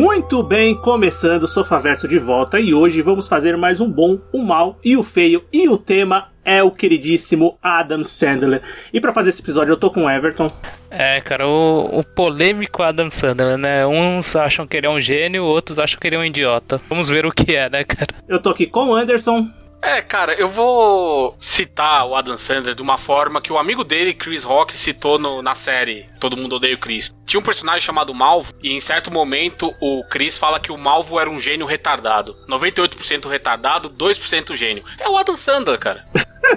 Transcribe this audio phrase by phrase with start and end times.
[0.00, 4.42] Muito bem, começando o Sofaverso de volta e hoje vamos fazer mais um bom, um
[4.42, 8.62] mal e o feio e o tema é o queridíssimo Adam Sandler.
[8.94, 10.50] E para fazer esse episódio eu tô com o Everton.
[10.90, 13.86] É, cara, o, o, polêmico Adam Sandler, né?
[13.86, 16.80] Uns acham que ele é um gênio, outros acham que ele é um idiota.
[16.88, 18.08] Vamos ver o que é, né, cara?
[18.26, 19.50] Eu tô aqui com o Anderson.
[19.82, 24.12] É, cara, eu vou citar o Adam Sandler de uma forma que o amigo dele,
[24.12, 27.14] Chris Rock, citou no, na série Todo Mundo Odeia o Chris.
[27.24, 31.18] Tinha um personagem chamado Malvo, e em certo momento o Chris fala que o Malvo
[31.18, 32.36] era um gênio retardado.
[32.48, 34.84] 98% retardado, 2% gênio.
[34.98, 36.04] É o Adam Sandler, cara.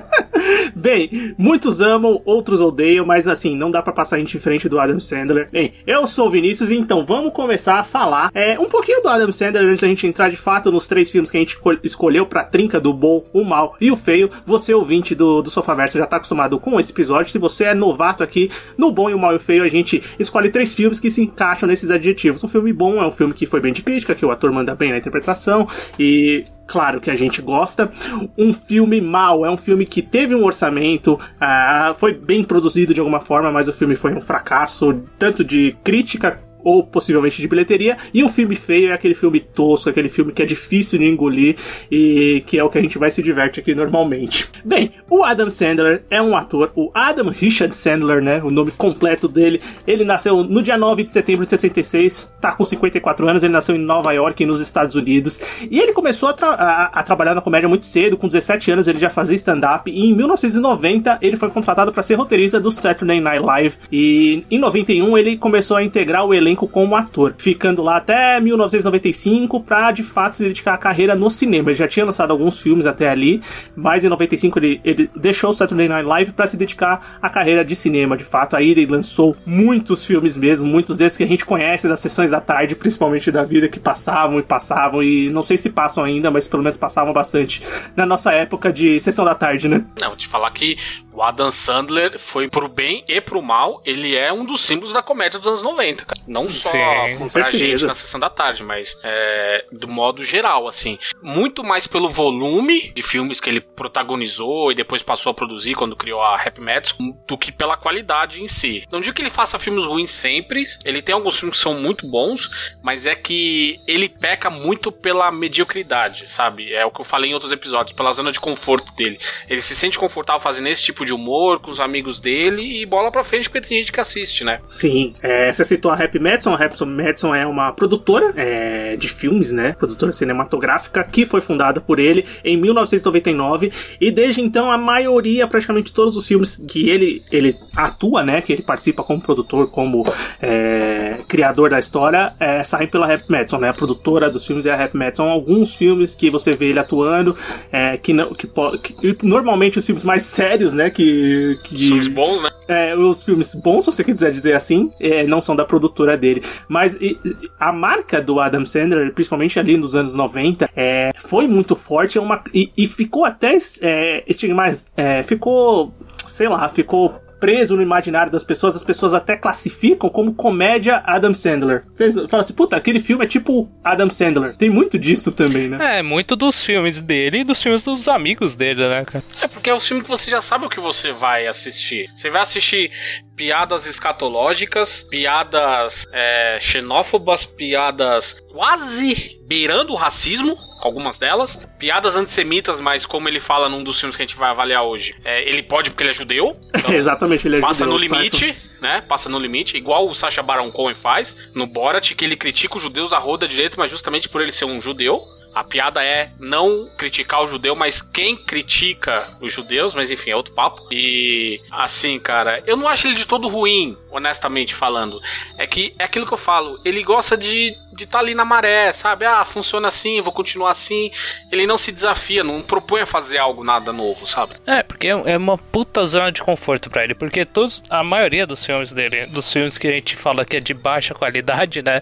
[0.75, 5.49] Bem, muitos amam, outros odeiam, mas assim, não dá para passar indiferente do Adam Sandler.
[5.51, 9.31] Bem, eu sou o Vinícius, então vamos começar a falar é, um pouquinho do Adam
[9.31, 12.43] Sandler antes da gente entrar de fato nos três filmes que a gente escolheu pra
[12.43, 14.29] trinca do bom, o mal e o feio.
[14.45, 17.31] Você, ouvinte do, do Sofaverso, já tá acostumado com esse episódio.
[17.31, 20.01] Se você é novato aqui no bom e o mal e o feio, a gente
[20.19, 22.43] escolhe três filmes que se encaixam nesses adjetivos.
[22.43, 24.75] Um filme bom é um filme que foi bem de crítica, que o ator manda
[24.75, 27.91] bem na interpretação e claro que a gente gosta.
[28.35, 32.99] Um filme mal é um filme que teve um orçamento, uh, foi bem produzido de
[32.99, 37.97] alguma forma, mas o filme foi um fracasso, tanto de crítica ou possivelmente de bilheteria.
[38.13, 41.55] E um filme feio é aquele filme tosco, aquele filme que é difícil de engolir
[41.91, 44.49] e que é o que a gente vai se diverte aqui normalmente.
[44.63, 48.41] Bem, o Adam Sandler é um ator, o Adam Richard Sandler, né?
[48.43, 49.61] O nome completo dele.
[49.85, 53.75] Ele nasceu no dia 9 de setembro de 66, tá com 54 anos, ele nasceu
[53.75, 55.39] em Nova York, nos Estados Unidos.
[55.69, 58.87] E ele começou a, tra a, a trabalhar na comédia muito cedo, com 17 anos
[58.87, 59.89] ele já fazia stand-up.
[59.89, 63.75] E em 1990 ele foi contratado para ser roteirista do Saturday Night Live.
[63.91, 68.39] E em 91 ele começou a integrar o elenco elenco como ator, ficando lá até
[68.39, 71.69] 1995 para de fato se dedicar à carreira no cinema.
[71.69, 73.41] Ele já tinha lançado alguns filmes até ali,
[73.75, 77.65] mas em 95 ele, ele deixou o Saturday Night Live para se dedicar à carreira
[77.65, 78.55] de cinema, de fato.
[78.55, 82.39] Aí ele lançou muitos filmes mesmo, muitos desses que a gente conhece das sessões da
[82.39, 86.47] tarde, principalmente da vida, que passavam e passavam, e não sei se passam ainda, mas
[86.47, 87.61] pelo menos passavam bastante
[87.95, 89.85] na nossa época de sessão da tarde, né?
[89.99, 90.77] Não, te falar que
[91.13, 95.01] o Adam Sandler foi pro bem e pro mal, ele é um dos símbolos da
[95.01, 96.21] comédia dos anos 90, cara.
[96.27, 100.97] Não só Sim, pra gente na sessão da tarde, mas é, do modo geral, assim.
[101.21, 105.95] Muito mais pelo volume de filmes que ele protagonizou e depois passou a produzir quando
[105.95, 108.83] criou a Happy Madison, do que pela qualidade em si.
[108.91, 112.07] Não digo que ele faça filmes ruins sempre, ele tem alguns filmes que são muito
[112.07, 112.49] bons,
[112.81, 116.73] mas é que ele peca muito pela mediocridade, sabe?
[116.73, 119.19] É o que eu falei em outros episódios, pela zona de conforto dele.
[119.49, 123.11] Ele se sente confortável fazendo esse tipo de humor com os amigos dele e bola
[123.11, 124.59] pra frente porque tem gente que assiste, né?
[124.69, 129.07] Sim, é, você citou a Happy Madison, a Happy Madison é uma produtora é, de
[129.07, 129.73] filmes, né?
[129.73, 135.93] Produtora cinematográfica que foi fundada por ele em 1999 e desde então a maioria, praticamente
[135.93, 138.41] todos os filmes que ele, ele atua, né?
[138.41, 140.03] Que ele participa como produtor, como
[140.41, 143.69] é, criador da história, é, saem pela Happy Madison, né?
[143.69, 145.29] A produtora dos filmes é a Happy Madison.
[145.29, 147.35] Alguns filmes que você vê ele atuando,
[147.71, 150.89] é, que, não, que, que, normalmente os filmes mais sérios, né?
[150.93, 152.49] Que, que filmes bons, né?
[152.67, 156.43] É, os filmes bons, se você quiser dizer assim, é, não são da produtora dele.
[156.67, 157.19] Mas e,
[157.59, 162.21] a marca do Adam Sandler, principalmente ali nos anos 90, é, foi muito forte é
[162.21, 165.93] uma, e, e ficou até é, estigmas, é, ficou,
[166.25, 171.33] sei lá, ficou preso no imaginário das pessoas, as pessoas até classificam como comédia Adam
[171.33, 171.83] Sandler.
[171.93, 174.55] Vocês falam assim, puta, aquele filme é tipo Adam Sandler.
[174.55, 175.99] Tem muito disso também, né?
[175.99, 179.21] É, muito dos filmes dele e dos filmes dos amigos dele, né, cara?
[179.41, 182.09] É porque é o filme que você já sabe o que você vai assistir.
[182.15, 182.91] Você vai assistir
[183.35, 190.55] piadas escatológicas, piadas é, xenófobas, piadas quase beirando o racismo
[190.87, 191.55] algumas delas.
[191.77, 195.15] Piadas antissemitas, mas como ele fala num dos filmes que a gente vai avaliar hoje,
[195.23, 196.57] é, ele pode porque ele é judeu.
[196.83, 197.97] Então Exatamente, ele é passa judeu.
[197.97, 199.01] Passa no limite, né?
[199.01, 202.83] Passa no limite, igual o Sacha Baron Cohen faz no Borat, que ele critica os
[202.83, 206.89] judeus a roda direito, mas justamente por ele ser um judeu A piada é não
[206.97, 210.87] criticar o judeu, mas quem critica os judeus, mas enfim, é outro papo.
[210.91, 215.19] E assim, cara, eu não acho ele de todo ruim, honestamente falando.
[215.57, 218.43] É que é aquilo que eu falo, ele gosta de de estar tá ali na
[218.43, 219.25] maré, sabe?
[219.25, 221.11] Ah, funciona assim, vou continuar assim.
[221.51, 224.55] Ele não se desafia, não propõe a fazer algo nada novo, sabe?
[224.65, 228.65] É, porque é uma puta zona de conforto para ele, porque todos, a maioria dos
[228.65, 232.01] filmes dele, dos filmes que a gente fala que é de baixa qualidade, né?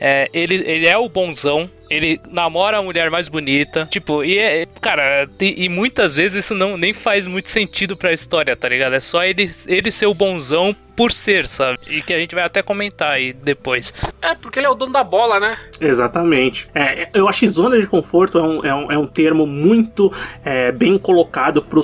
[0.00, 3.86] É, ele, ele é o bonzão, ele namora a mulher mais bonita.
[3.90, 4.66] Tipo, e é.
[4.80, 8.94] Cara, e, e muitas vezes isso não nem faz muito sentido pra história, tá ligado?
[8.94, 11.78] É só ele, ele ser o bonzão por ser, sabe?
[11.88, 13.92] E que a gente vai até comentar aí depois.
[14.20, 15.56] É, porque ele é o dono da bola, né?
[15.80, 16.68] Exatamente.
[16.74, 20.12] É, eu acho que zona de conforto é um, é um, é um termo muito
[20.44, 21.82] é, bem colocado pro,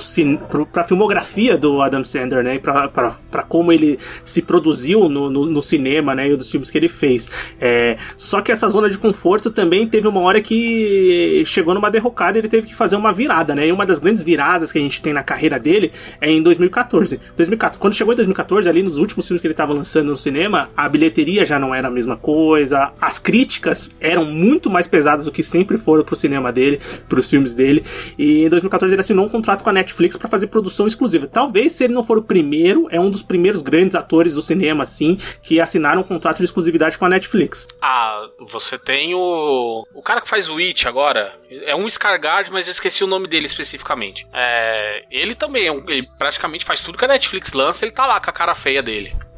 [0.49, 2.55] pro, pra filmografia do Adam Sandler, né?
[2.55, 6.29] E pra, pra, pra como ele se produziu no, no, no cinema, né?
[6.29, 7.29] E dos filmes que ele fez.
[7.59, 12.37] É, só que essa zona de conforto também teve uma hora que chegou numa derrocada
[12.37, 13.67] e ele teve que fazer uma virada, né?
[13.67, 15.91] E uma das grandes viradas que a gente tem na carreira dele
[16.21, 17.19] é em 2014.
[17.35, 20.69] 2014 quando chegou em 2014, ali nos últimos filmes que ele estava lançando no cinema,
[20.75, 25.31] a bilheteria já não era a mesma coisa, as críticas eram muito mais pesadas do
[25.31, 27.83] que sempre foram pro cinema dele, pros filmes dele.
[28.17, 31.27] E em 2014 ele assinou um contrato com a Netflix para fazer produção exclusiva.
[31.27, 34.83] Talvez se ele não for o primeiro, é um dos primeiros grandes atores do cinema,
[34.83, 37.67] assim, que assinaram um contrato de exclusividade com a Netflix.
[37.81, 39.85] Ah, você tem o.
[39.93, 41.33] O cara que faz o It agora.
[41.49, 44.27] É um Scargard, mas eu esqueci o nome dele especificamente.
[44.33, 48.19] É, ele também é ele praticamente faz tudo que a Netflix lança, ele tá lá
[48.19, 48.88] com a cara feia dele.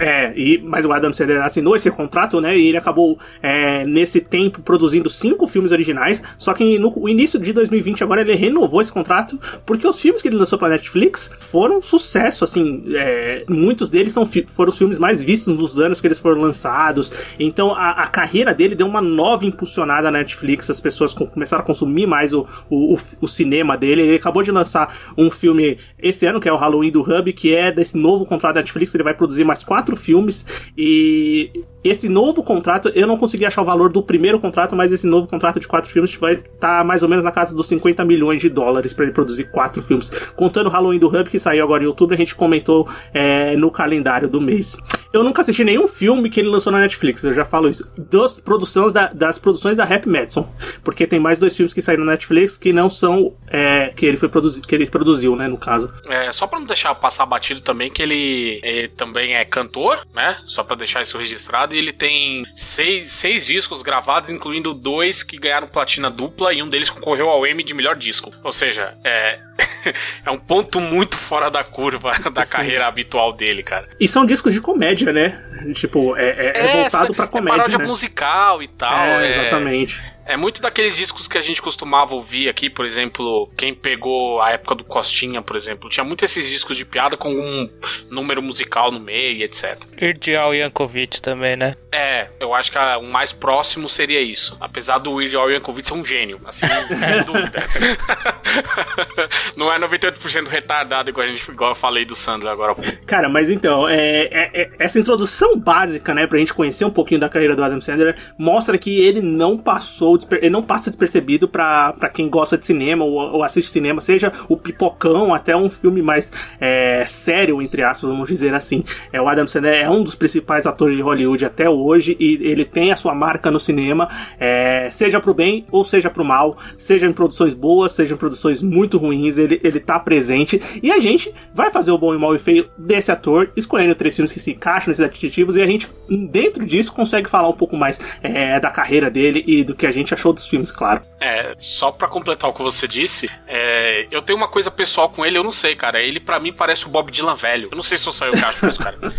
[0.02, 2.58] É, e, mas o Adam Sandler assinou esse contrato, né?
[2.58, 6.24] E ele acabou é, nesse tempo produzindo cinco filmes originais.
[6.40, 10.28] Só que no início de 2020 agora ele renovou esse contrato porque os filmes que
[10.28, 12.84] ele lançou pra Netflix foram um sucesso, assim.
[12.96, 17.12] É, muitos deles são, foram os filmes mais vistos nos anos que eles foram lançados.
[17.40, 20.68] Então a, a carreira dele deu uma nova impulsionada na Netflix.
[20.68, 24.02] As pessoas começaram a consumir mais o, o, o, cinema dele.
[24.02, 27.54] Ele acabou de lançar um filme esse ano, que é o Halloween do Hub, que
[27.54, 28.96] é desse novo contrato da Netflix.
[28.96, 30.46] Ele vai produzir mais quatro filmes
[30.78, 31.52] e
[31.84, 35.28] esse novo contrato, eu não consegui achar o valor do primeiro contrato, mas esse novo
[35.28, 38.40] contrato de quatro filmes vai estar tá mais ou menos na casa dos 50 milhões
[38.40, 40.10] de dólares para ele produzir quatro filmes.
[40.36, 43.72] Contando o Halloween do Hub, que saiu agora em outubro, a gente comentou é, no
[43.72, 44.78] calendário do mês.
[45.12, 47.92] Eu nunca assisti nenhum filme que ele lançou na Netflix, eu já falo isso.
[47.98, 50.48] Das produções da, das produções da Rap Madison.
[50.84, 53.34] Porque tem mais dois filmes que saíram na Netflix que não são.
[53.48, 55.92] É, que ele foi produzi que ele produziu, né, no caso.
[56.08, 60.40] É, só pra não deixar passar batido também, que ele, ele também é cantor, né?
[60.46, 61.76] Só pra deixar isso registrado.
[61.76, 66.70] E ele tem seis, seis discos gravados, incluindo dois que ganharam platina dupla e um
[66.70, 68.32] deles concorreu ao Emmy de melhor disco.
[68.44, 69.40] Ou seja, é.
[70.26, 72.52] é um ponto muito fora da curva da Sim.
[72.52, 73.88] carreira habitual dele, cara.
[74.00, 75.40] E são discos de comédia, né?
[75.74, 77.54] Tipo, é, é, é, é voltado pra comédia.
[77.54, 77.86] É paródia né?
[77.86, 78.94] musical e tal.
[78.94, 80.02] É, exatamente.
[80.32, 84.52] É muito daqueles discos que a gente costumava ouvir aqui, por exemplo, quem pegou a
[84.52, 87.70] época do Costinha, por exemplo, tinha muito esses discos de piada com um
[88.10, 89.78] número musical no meio, etc.
[90.02, 91.76] Irdial Yankovic também, né?
[91.92, 94.56] É, eu acho que a, o mais próximo seria isso.
[94.62, 97.68] Apesar do Irdial Yankovic ser um gênio, assim, sem dúvida.
[99.58, 102.74] Não é 98% retardado igual, a gente, igual eu falei do Sandro agora.
[103.06, 107.20] Cara, mas então, é, é, é, essa introdução básica, né, pra gente conhecer um pouquinho
[107.20, 112.10] da carreira do Adam Sandler, mostra que ele não passou ele não passa despercebido para
[112.14, 116.32] quem gosta de cinema ou, ou, assiste cinema, seja o Pipocão até um filme mais
[116.60, 118.84] é, sério, entre aspas, vamos dizer assim.
[119.12, 122.66] É, o Adam Sandler é um dos principais atores de Hollywood até hoje e ele
[122.66, 124.10] tem a sua marca no cinema,
[124.40, 128.62] é, seja pro bem ou seja pro mal, seja em produções boas, seja em produções
[128.62, 132.36] muito ruins, ele, ele tá presente e a gente vai fazer o bom e mal
[132.36, 135.88] e feio desse ator, escolhendo três filmes que se encaixam nesses adjetivos e a gente,
[136.30, 139.92] dentro disso, consegue falar um pouco mais é, da carreira dele e do que a
[139.92, 141.02] gente gente achou dos filmes, claro.
[141.20, 145.26] É, só para completar o que você disse, é, eu tenho uma coisa pessoal com
[145.26, 146.02] ele, eu não sei, cara.
[146.02, 147.70] Ele para mim parece o Bob Dylan velho.
[147.72, 148.98] Eu não sei se eu que acho isso, cara.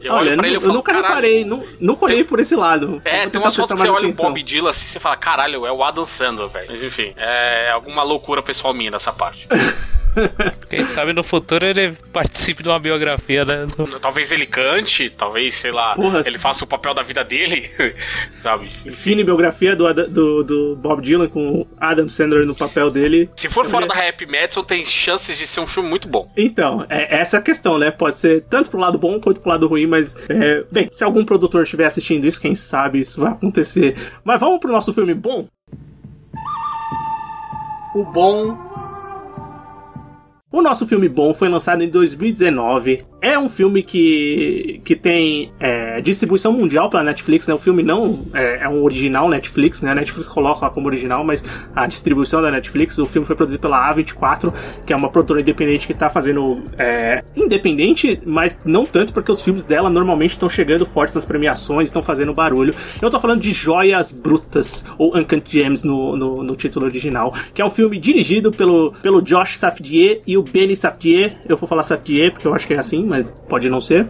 [0.00, 2.40] Eu Olha, olho pra ele e falo, eu nunca reparei, não, nunca olhei tem, por
[2.40, 3.02] esse lado.
[3.04, 5.72] É, tem umas fotos que você olha o Bob Dylan assim, você fala, caralho, é
[5.72, 6.68] o Adam Sandler, velho.
[6.70, 9.46] Mas enfim, é alguma loucura pessoal minha nessa parte.
[10.68, 13.66] Quem sabe no futuro ele participe de uma biografia, né?
[14.00, 17.70] Talvez ele cante, talvez, sei lá, Porra, ele faça o papel da vida dele,
[18.42, 18.70] sabe?
[18.88, 23.30] Cinebiografia do, do, do Bob Dylan com Adam Sandler no papel dele.
[23.36, 26.30] Se for fora da Happy Madison, tem chances de ser um filme muito bom.
[26.36, 27.90] Então, é essa é a questão, né?
[27.90, 31.24] Pode ser tanto pro lado bom quanto pro lado ruim, mas, é, bem, se algum
[31.24, 33.96] produtor estiver assistindo isso, quem sabe isso vai acontecer.
[34.24, 35.46] Mas vamos pro nosso filme bom?
[37.94, 38.56] O bom
[40.52, 46.00] o nosso filme bom foi lançado em 2019 é um filme que, que tem é,
[46.00, 47.54] distribuição mundial pela Netflix, né?
[47.54, 49.90] O filme não é, é, um original Netflix, né?
[49.90, 53.60] A Netflix coloca lá como original, mas a distribuição da Netflix, o filme foi produzido
[53.60, 54.52] pela A24,
[54.86, 59.42] que é uma produtora independente que tá fazendo é, independente, mas não tanto porque os
[59.42, 62.74] filmes dela normalmente estão chegando fortes nas premiações, estão fazendo barulho.
[63.00, 67.60] Eu tô falando de Joias Brutas, ou Uncut Gems no, no, no, título original, que
[67.60, 71.32] é um filme dirigido pelo, pelo Josh Safdie e o Benny Safdie.
[71.48, 74.06] Eu vou falar Safdie porque eu acho que é assim, mas pode não ser.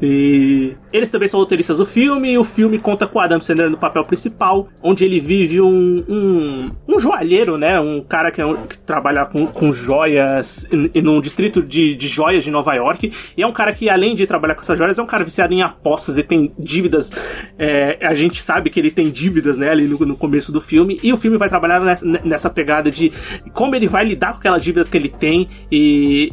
[0.00, 3.70] E eles também são roteiristas do filme, e o filme conta com o Adam Sandler
[3.70, 7.80] no papel principal, onde ele vive um, um, um joalheiro, né?
[7.80, 11.94] Um cara que, é um, que trabalha com, com joias em, em um distrito de,
[11.94, 13.12] de joias de Nova York.
[13.36, 15.54] E é um cara que, além de trabalhar com essas joias, é um cara viciado
[15.54, 17.10] em apostas e tem dívidas.
[17.58, 19.70] É, a gente sabe que ele tem dívidas, né?
[19.70, 20.98] Ali no, no começo do filme.
[21.02, 23.12] E o filme vai trabalhar nessa, nessa pegada de
[23.52, 26.30] como ele vai lidar com aquelas dívidas que ele tem e,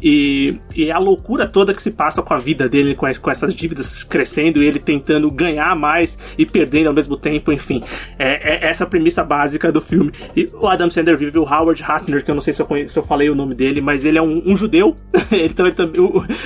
[0.75, 3.52] e, e a loucura toda que se passa com a vida dele, com, com essas
[3.55, 7.81] dívidas crescendo e ele tentando ganhar mais e perdendo ao mesmo tempo, enfim.
[8.17, 10.11] É, é essa a premissa básica do filme.
[10.35, 12.93] E o Adam Sandler vive o Howard Hattner, que eu não sei se eu, conheço,
[12.93, 14.95] se eu falei o nome dele, mas ele é um, um judeu.
[15.31, 16.01] ele também, também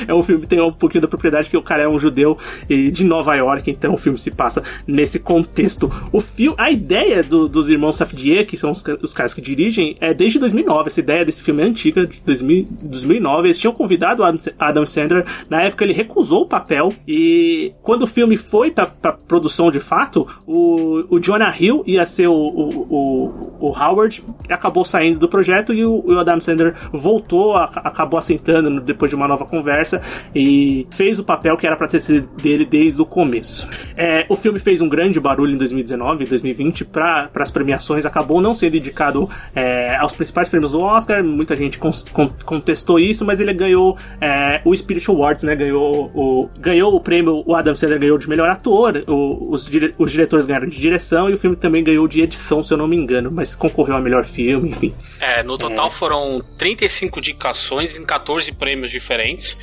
[0.07, 2.37] é um filme que tem um pouquinho da propriedade que o cara é um judeu
[2.69, 5.91] e de Nova York, então o filme se passa nesse contexto.
[6.11, 9.97] O filme, a ideia do, dos irmãos Safdie, que são os, os caras que dirigem,
[9.99, 10.87] é desde 2009.
[10.87, 13.47] Essa ideia desse filme é antiga, de 2000, 2009.
[13.47, 14.25] Eles tinham convidado o
[14.59, 19.13] Adam Sandler, na época ele recusou o papel e quando o filme foi pra, pra
[19.13, 25.19] produção de fato, o, o Jonah Hill ia ser o, o, o, Howard, acabou saindo
[25.19, 29.45] do projeto e o, o Adam Sandler voltou, a, acabou assentando depois de uma nova
[29.45, 30.01] conversa
[30.33, 33.67] e fez o papel que era pra ter sido dele desde o começo.
[33.97, 38.41] É, o filme fez um grande barulho em 2019 e 2020 para as premiações, acabou
[38.41, 43.25] não sendo indicado é, aos principais prêmios do Oscar, muita gente con con contestou isso,
[43.25, 45.55] mas ele ganhou é, o Spirit Awards, né?
[45.55, 49.93] Ganhou o, ganhou o prêmio, o Adam Sandler ganhou de melhor ator, o, os, dire,
[49.97, 52.87] os diretores ganharam de direção e o filme também ganhou de edição, se eu não
[52.87, 54.93] me engano, mas concorreu a melhor filme, enfim.
[55.19, 55.91] É, no total é.
[55.91, 59.57] foram 35 indicações em 14 prêmios diferentes.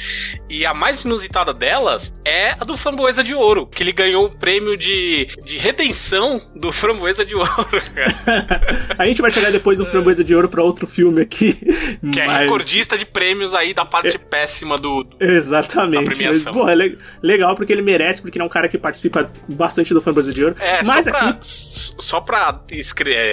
[0.48, 4.36] E a mais inusitada delas é a do Framboesa de Ouro, que ele ganhou o
[4.36, 7.48] prêmio de, de redenção do Framboesa de Ouro.
[8.98, 11.54] a gente vai chegar depois do Framboesa de Ouro para outro filme aqui.
[12.12, 12.36] Que é mas...
[12.36, 14.18] é recordista de prêmios aí da parte é...
[14.18, 16.04] péssima do, do, Exatamente.
[16.04, 16.52] Da premiação.
[16.52, 19.92] Mas, porra, é legal porque ele merece, porque ele é um cara que participa bastante
[19.92, 20.56] do Framboesa de Ouro.
[20.60, 21.38] É, mas só pra, aqui...
[21.42, 22.60] só pra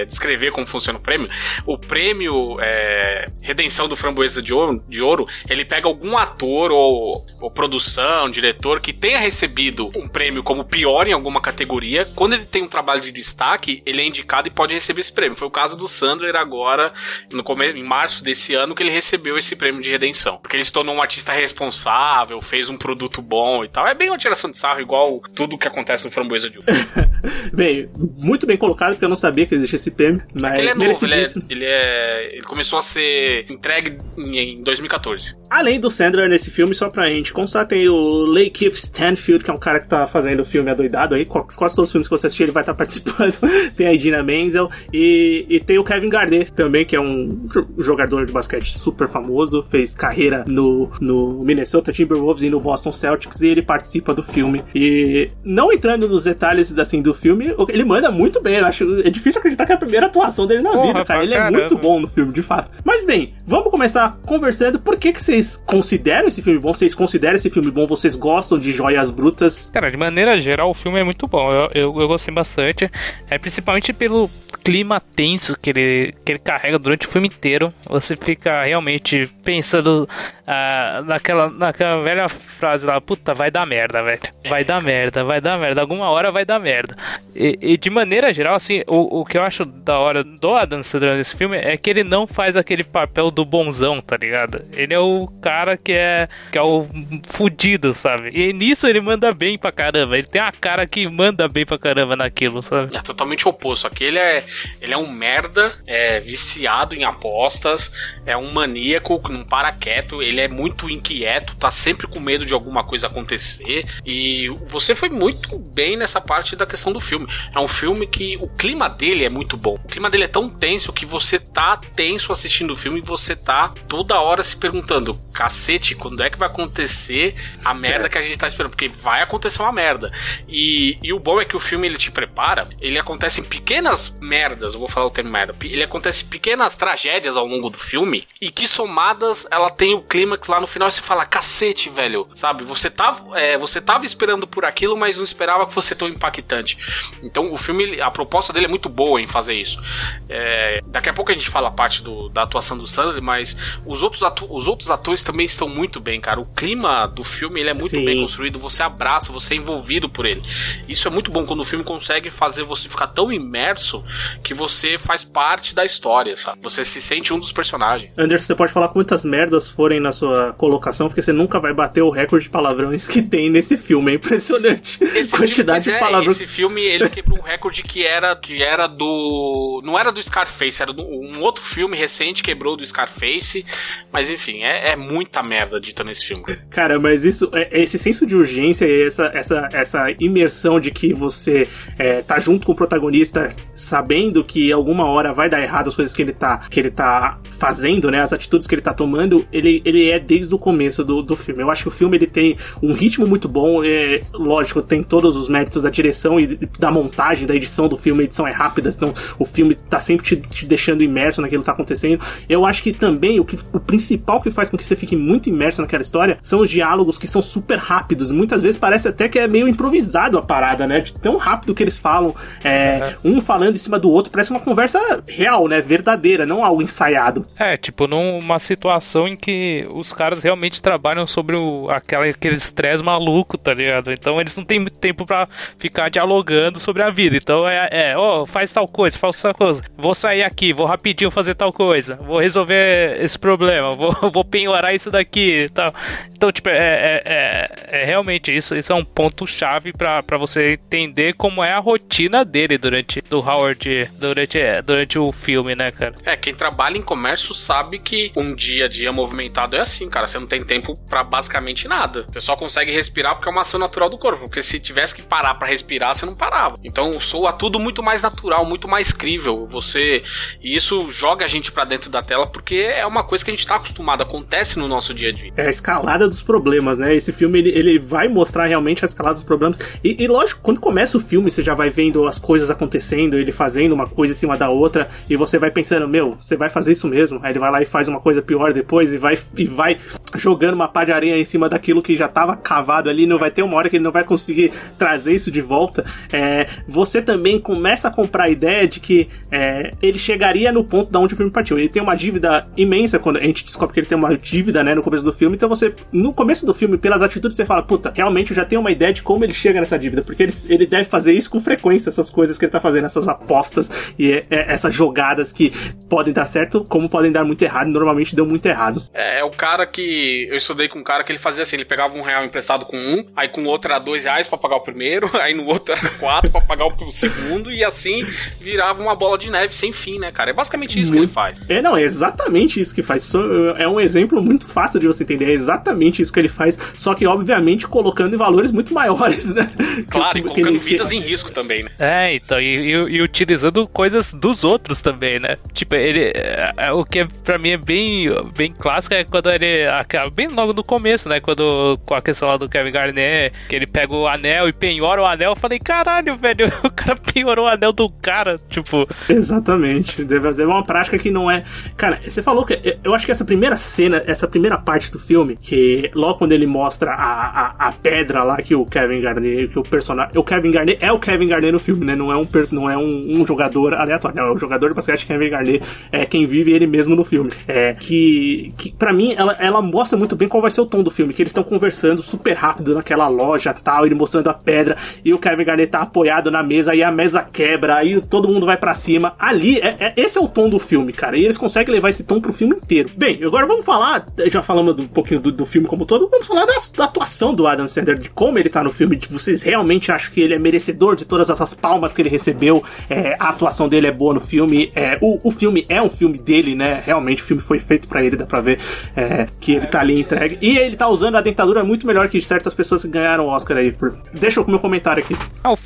[0.08, 1.30] descrever como funciona o prêmio,
[1.66, 7.24] o prêmio é, Redenção do Framboesa de Ouro, de Ouro, ele pega algum ator ou,
[7.42, 12.06] ou produção, diretor que tenha recebido um prêmio como pior em alguma categoria.
[12.16, 15.38] Quando ele tem um trabalho de destaque, ele é indicado e pode receber esse prêmio.
[15.38, 16.92] Foi o caso do Sandler agora,
[17.32, 20.38] no começo, em março desse ano, que ele recebeu esse prêmio de redenção.
[20.38, 23.88] Porque ele se tornou um artista responsável, fez um produto bom e tal.
[23.88, 26.68] É bem uma tiração de sarro, igual tudo que acontece no Framboesa de Ouro.
[27.54, 27.90] bem,
[28.22, 30.22] muito bem colocado, porque eu não sabia que existia esse prêmio.
[30.40, 35.38] Mas ele é novo, ele é, ele é, ele começou a ser entregue em 2014.
[35.50, 39.54] Além do Sandler nesse filme, só pra gente constar, tem o Lakeith Stanfield, que é
[39.54, 41.26] um cara que tá fazendo o filme adoidado aí.
[41.26, 43.38] Quase todos os filmes que você assistir, ele vai estar tá participando.
[43.76, 44.70] tem a Idina Menzel.
[44.94, 47.30] E, e tem o Kevin Garnett também, que é um
[47.78, 49.64] jogador de basquete super famoso.
[49.70, 53.42] Fez carreira no, no Minnesota Timberwolves e no Boston Celtics.
[53.42, 54.64] E ele participa do filme.
[54.74, 58.56] E não entrando nos detalhes assim do filme, ele manda muito bem.
[58.56, 61.24] Eu acho, é difícil acreditar que é a primeira atuação dele na Porra, vida, cara.
[61.24, 61.58] Ele caramba.
[61.58, 62.72] é muito bom no filme, de fato.
[62.84, 64.80] Mas bem, vamos começar conversando.
[64.80, 66.74] Por que, que vocês consideram esse filme bom?
[66.74, 67.86] Vocês consideram esse filme bom?
[67.88, 69.70] Vocês gostam de joias brutas?
[69.74, 71.50] Cara, de maneira geral, o filme é muito bom.
[71.50, 72.90] Eu, eu, eu gostei bastante.
[73.30, 74.30] É principalmente pelo
[74.64, 77.74] clima tenso que ele, que ele carrega durante o filme inteiro.
[77.90, 80.08] Você fica realmente pensando
[80.48, 84.20] ah, naquela, naquela velha frase lá, puta, vai dar merda, velho.
[84.48, 85.82] Vai dar merda, vai dar merda.
[85.82, 86.96] Alguma hora vai dar merda.
[87.36, 90.84] E, e de maneira geral, assim, o, o que eu acho da hora do Adam
[90.84, 94.64] Sandler nesse filme é que ele não faz aquele papel do bonzão, tá ligado?
[94.76, 96.88] Ele é o cara que é, que é o
[97.26, 98.30] fudido, sabe?
[98.32, 100.16] E nisso ele manda bem pra caramba.
[100.16, 102.96] Ele tem a cara que manda bem pra caramba naquilo, sabe?
[102.96, 103.88] É totalmente oposto.
[103.88, 104.44] Aqui ele é,
[104.80, 107.92] ele é um merda, é viciado em apostas,
[108.24, 112.54] é um maníaco, não para quieto, ele é muito inquieto, tá sempre com medo de
[112.54, 113.84] alguma coisa acontecer acontecer.
[114.06, 117.26] E você foi muito bem nessa parte da questão do filme.
[117.56, 119.76] É um filme que o clima dele é muito bom.
[119.76, 123.36] O clima dele é tão tenso que você tá tenso assistindo o filme e você
[123.36, 128.22] tá toda hora se perguntando: cacete, quando é que vai acontecer a merda que a
[128.22, 128.72] gente tá esperando?
[128.72, 130.12] Porque vai acontecer uma merda.
[130.48, 134.20] E, e o bom é que o filme ele te prepara, ele acontece em pequenas
[134.20, 137.78] merdas, eu vou falar o termo merda, ele acontece em pequenas tragédias ao longo do
[137.78, 141.90] filme e que somadas ela tem o clímax lá no final e você fala: cacete,
[141.90, 142.64] velho, sabe?
[142.64, 146.78] Você tava, é, você tava esperando por aquilo, mas não esperava que fosse tão impactante.
[147.24, 149.82] Então o filme, a proposta dele é muito boa em fazer isso.
[150.30, 153.58] É, daqui a pouco a gente fala a parte do, da atuação do Sandler, mas
[153.86, 156.40] os outros, os outros atores também estão muito bem, cara.
[156.40, 158.06] O clima do filme ele é muito Sim.
[158.06, 160.42] bem construído, você abraça, você é envolvido por ele.
[160.88, 164.04] Isso é muito bom quando o filme consegue fazer você ficar tão imerso
[164.44, 166.62] que você faz parte da história, sabe?
[166.62, 168.18] Você se sente um dos personagens.
[168.18, 172.02] Anderson, você pode falar quantas merdas forem na sua colocação, porque você nunca vai bater
[172.02, 174.14] o recorde de palavrões que tem nesse filme.
[174.14, 175.04] É impressionante.
[175.04, 176.42] Esse quantidade filme, de é, palavrões.
[176.42, 180.82] Esse filme ele quebrou um recorde que era que era do não era do Scarface,
[180.82, 183.66] era do, um outro filme recente quebrou do Scarface,
[184.12, 186.44] mas enfim, é, é muita merda dita nesse filme.
[186.70, 191.14] Cara, mas isso é, esse senso de urgência e essa, essa, essa imersão de que
[191.14, 195.96] você é, tá junto com o protagonista, sabendo que alguma hora vai dar errado as
[195.96, 198.22] coisas que ele tá, que ele tá fazendo, né?
[198.22, 201.62] As atitudes que ele tá tomando, ele, ele é desde o começo do, do filme.
[201.62, 205.36] Eu acho que o filme ele tem um ritmo muito bom, é, lógico, tem todos
[205.36, 208.90] os méritos da direção e da montagem, da edição do filme, a edição é rápida,
[208.90, 212.24] então o filme tá sempre te, te deixando imerso naquilo que tá acontecendo.
[212.48, 215.50] Eu acho que também o, que, o principal que faz com que você fique muito
[215.50, 218.32] imerso naquela história são os diálogos que são super rápidos.
[218.32, 221.00] Muitas vezes parece até que é meio improvisado a parada, né?
[221.00, 223.38] De tão rápido que eles falam, é, uhum.
[223.38, 225.82] um falando em cima do outro, parece uma conversa real, né?
[225.82, 227.42] Verdadeira, não algo ensaiado.
[227.58, 232.91] É, tipo, numa situação em que os caras realmente trabalham sobre o, aquela, aquele estresse
[233.00, 234.12] maluco, tá ligado?
[234.12, 237.38] Então eles não têm muito tempo para ficar dialogando sobre a vida.
[237.38, 239.84] Então é, é, ó, oh, faz tal coisa, faz tal coisa.
[239.98, 242.16] Vou sair aqui, vou rapidinho fazer tal coisa.
[242.16, 245.94] Vou resolver esse problema, vou, vou penhorar isso daqui e tal.
[246.36, 251.34] Então, tipo, é, é, é, é realmente isso, isso é um ponto-chave para você entender
[251.34, 256.16] como é a rotina dele durante do Howard durante, é, durante o filme, né, cara?
[256.26, 260.26] É, quem trabalha em comércio sabe que um dia a dia movimentado é assim, cara.
[260.26, 262.26] Você não tem tempo para basicamente nada.
[262.28, 264.46] Você só consegue respirar porque é uma ação natural do corpo.
[264.46, 266.76] Porque se tivesse que parar para respirar, você não parava.
[266.84, 269.68] Então soa tudo muito mais natural, muito mais crível.
[269.68, 270.24] Você.
[270.64, 273.54] E isso joga a gente para dentro da tela porque é uma coisa que a
[273.54, 275.52] gente tá acostumado, acontece no nosso dia a dia.
[275.58, 277.14] É a escalada dos problemas, né?
[277.14, 279.78] Esse filme ele, ele vai mostrar realmente a escalada dos problemas.
[280.04, 283.52] E, e lógico, quando começa o filme, você já vai vendo as coisas acontecendo, ele
[283.52, 286.92] fazendo uma coisa em cima da outra, e você vai pensando, meu, você vai fazer
[286.92, 287.40] isso mesmo.
[287.44, 289.98] Aí ele vai lá e faz uma coisa pior depois e vai, e vai
[290.36, 293.26] jogando uma pá de areia em cima daquilo que já estava cavado ali.
[293.26, 296.06] Não vai ter uma hora que ele não vai conseguir trazer isso de volta.
[296.32, 301.12] É, você também começa a comprar a ideia de que é, ele chegaria no ponto
[301.12, 301.78] da onde o filme partiu.
[301.78, 304.96] Ele tem uma dívida imensa quando a gente descobre que ele tem uma dívida, né,
[304.96, 305.56] no começo do filme.
[305.56, 308.80] Então você, no começo do filme, pelas atitudes, você fala, puta, realmente eu já tenho
[308.80, 311.60] uma ideia de como ele chega nessa dívida, porque ele, ele deve fazer isso com
[311.60, 315.72] frequência, essas coisas que ele tá fazendo, essas apostas e é, é, essas jogadas que
[316.10, 319.02] podem dar certo, como podem dar muito errado, normalmente deu muito errado.
[319.14, 320.48] É, é o cara que.
[320.50, 322.98] Eu estudei com um cara que ele fazia assim: ele pegava um real emprestado com
[322.98, 325.94] um, aí com o outro era dois reais pra pagar o primeiro, aí no outro
[325.94, 328.26] era quatro pra pagar o segundo, e assim
[328.60, 330.52] virava uma bola de neve sem fim, né, cara?
[330.52, 331.32] É basicamente isso muito...
[331.32, 331.60] que ele faz.
[331.70, 333.32] É, não, é exatamente isso que faz.
[333.78, 335.50] É um exemplo muito fácil de você entender.
[335.50, 339.70] É exatamente isso que ele faz, só que, obviamente, colocando em valores muito maiores, né?
[340.12, 340.80] Claro, que, e colocando ele...
[340.80, 341.92] vidas em risco também, né?
[342.00, 345.58] É, então, e, e, e utilizando coisas dos outros também, né?
[345.74, 346.32] Tipo, ele.
[346.36, 349.86] É, é, o que é, pra mim é bem, bem clássico é quando ele.
[350.34, 351.40] Bem logo no começo, né?
[351.40, 355.22] Quando com a questão lá do Kevin Garnett, que ele pega o anel e penhora
[355.22, 355.52] o anel.
[355.52, 358.58] Eu falei, caralho, velho, o cara penhorou o anel do cara.
[358.70, 359.08] Tipo.
[359.30, 360.24] Exatamente.
[360.24, 361.62] Deve ser uma prática que não é.
[361.96, 362.80] Cara, você falou que.
[363.04, 366.68] Eu acho que essa primeira cena, essa primeira parte do filme, que logo quando ele
[366.68, 370.32] mostra a, a, a pedra lá que o Kevin Garnett, que o personagem.
[370.36, 372.16] O Kevin Garnett é o Kevin Garnett no filme, né?
[372.16, 375.26] Não é um, não é um, um jogador aleatório, não, é o jogador de basquete
[375.26, 377.50] Kevin Garnett, é quem vive ele mesmo no filme.
[377.68, 381.04] É, que, que para mim, ela, ela mostra muito bem qual vai ser o tom
[381.04, 384.96] do filme, que eles estão conversando super rápido naquela loja tal, ele mostrando a pedra,
[385.24, 388.66] e o Kevin Garnett tá apoiado na mesa, aí a mesa quebra, aí todo mundo
[388.66, 389.34] vai para cima.
[389.38, 392.24] Ali, é, é, esse é o tom do filme, cara, e eles conseguem levar esse
[392.24, 393.10] tom pro filme inteiro.
[393.16, 396.66] Bem, agora vamos falar, já falamos um pouquinho do, do filme como todo, vamos falar
[396.66, 400.12] da, da, atuação do Adam Sandler, de como ele tá no filme, de vocês realmente
[400.12, 403.90] acham que ele é merecedor de todas essas palmas que ele recebeu, é, a atuação
[403.90, 407.02] dele é boa no filme, é, o, o filme é um filme dele, né?
[407.06, 408.80] Realmente o filme foi feito para ele, dá pra ver
[409.16, 410.58] é, que ele tá ali entregue.
[410.62, 413.48] E ele tá usando a dentadura muito melhor melhor que certas pessoas que ganharam o
[413.48, 413.92] Oscar aí.
[413.92, 414.12] Por...
[414.34, 415.36] Deixa o meu comentário aqui.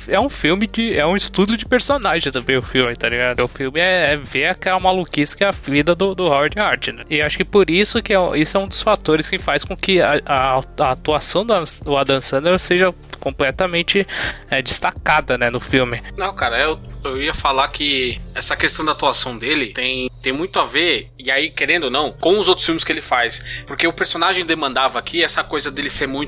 [0.08, 0.96] É um filme de.
[0.96, 3.42] É um estudo de personagem também, o filme, tá ligado?
[3.42, 6.88] O filme é, é ver aquela maluquice que é a vida do, do Howard Hart,
[6.88, 7.04] né?
[7.08, 9.76] E acho que por isso que é, isso é um dos fatores que faz com
[9.76, 14.06] que a, a, a atuação do, do Adam Sandler seja completamente
[14.50, 16.02] é, destacada, né, no filme.
[16.16, 20.58] Não, cara, eu, eu ia falar que essa questão da atuação dele tem, tem muito
[20.58, 23.42] a ver, e aí, querendo ou não, com os outros filmes que ele faz.
[23.66, 26.25] Porque o personagem demandava aqui essa coisa dele ser muito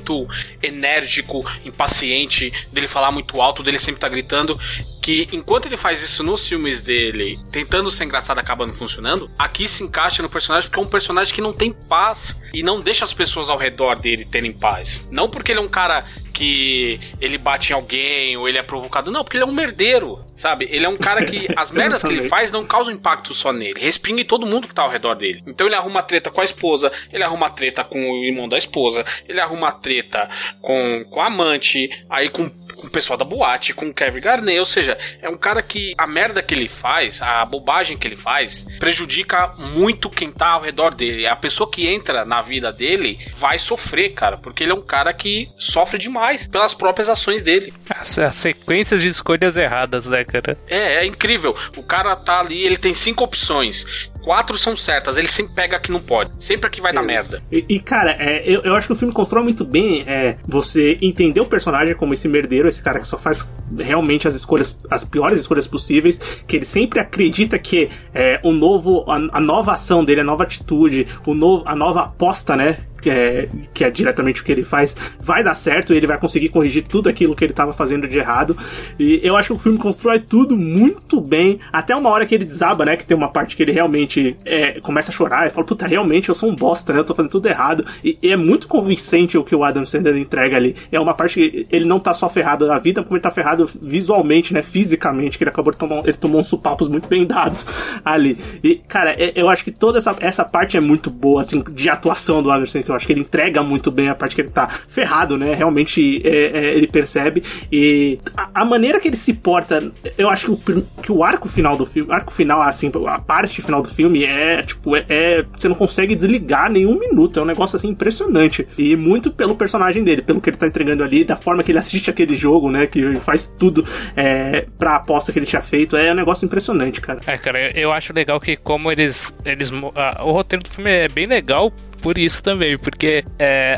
[0.61, 4.55] enérgico, impaciente, dele falar muito alto, dele sempre tá gritando.
[5.01, 9.67] Que enquanto ele faz isso nos filmes dele, tentando ser engraçado, acaba não funcionando, aqui
[9.67, 13.05] se encaixa no personagem porque é um personagem que não tem paz e não deixa
[13.05, 15.05] as pessoas ao redor dele terem paz.
[15.09, 16.05] Não porque ele é um cara
[16.39, 19.11] que ele bate em alguém ou ele é provocado.
[19.11, 20.69] Não, porque ele é um merdeiro, sabe?
[20.71, 23.77] Ele é um cara que as merdas que ele faz não causam impacto só nele,
[23.77, 25.43] respinga em todo mundo que tá ao redor dele.
[25.45, 29.03] Então ele arruma treta com a esposa, ele arruma treta com o irmão da esposa,
[29.27, 30.29] ele arruma treta
[30.61, 34.59] com, com a amante, aí com com o pessoal da boate, com o Kevin Garnett,
[34.59, 38.17] ou seja, é um cara que a merda que ele faz, a bobagem que ele
[38.17, 41.25] faz, prejudica muito quem tá ao redor dele.
[41.27, 45.13] A pessoa que entra na vida dele vai sofrer, cara, porque ele é um cara
[45.13, 47.73] que sofre demais pelas próprias ações dele.
[47.89, 50.57] As, as sequências de escolhas erradas, né, cara?
[50.67, 51.55] É, é incrível.
[51.77, 55.17] O cara tá ali, ele tem cinco opções quatro são certas.
[55.17, 56.45] Ele sempre pega a que não pode.
[56.45, 57.01] Sempre a que vai Isso.
[57.01, 57.43] dar merda.
[57.51, 60.99] E, e cara, é, eu, eu acho que o filme constrói muito bem é, você
[61.01, 65.03] entender o personagem como esse merdeiro, esse cara que só faz realmente as escolhas, as
[65.03, 70.05] piores escolhas possíveis, que ele sempre acredita que é, o novo, a, a nova ação
[70.05, 72.77] dele, a nova atitude, o novo, a nova aposta, né?
[72.99, 76.19] que é, que é diretamente o que ele faz, vai dar certo e ele vai
[76.19, 78.55] conseguir corrigir tudo aquilo que ele estava fazendo de errado.
[78.99, 82.45] E eu acho que o filme constrói tudo muito bem, até uma hora que ele
[82.45, 82.97] desaba, né?
[82.97, 86.29] Que tem uma parte que ele realmente é, começa a chorar e fala: Puta, realmente
[86.29, 86.99] eu sou um bosta, né?
[86.99, 87.85] Eu tô fazendo tudo errado.
[88.03, 90.75] E, e, é muito convincente o que o Adam Sandler entrega ali.
[90.91, 93.69] É uma parte que ele não tá só ferrado na vida, como ele tá ferrado
[93.81, 94.61] visualmente, né?
[94.61, 95.99] Fisicamente, que ele acabou de tomar.
[96.03, 97.67] Ele tomou uns supapos muito bem dados
[98.03, 98.37] ali.
[98.63, 101.89] E, cara, é, eu acho que toda essa, essa parte é muito boa, assim, de
[101.89, 104.41] atuação do Adam Sandler que eu acho que ele entrega muito bem a parte que
[104.41, 105.53] ele tá ferrado, né?
[105.53, 107.43] Realmente é, é, ele percebe.
[107.71, 111.47] E a, a, maneira que ele se porta, eu acho que o, que o arco
[111.47, 115.45] final do filme, arco final, assim, a parte final do filme é, tipo, é, é,
[115.55, 117.39] Você não consegue desligar nenhum minuto.
[117.39, 118.67] É um negócio assim impressionante.
[118.77, 121.79] E muito pelo personagem dele, pelo que ele tá entregando ali, da forma que ele
[121.79, 122.87] assiste aquele jogo, né?
[122.87, 123.85] Que faz tudo
[124.15, 125.95] é, pra aposta que ele tinha feito.
[125.95, 127.19] É um negócio impressionante, cara.
[127.25, 129.33] É, cara, eu acho legal que como eles.
[129.45, 133.77] eles o roteiro do filme é bem legal por isso também, porque é,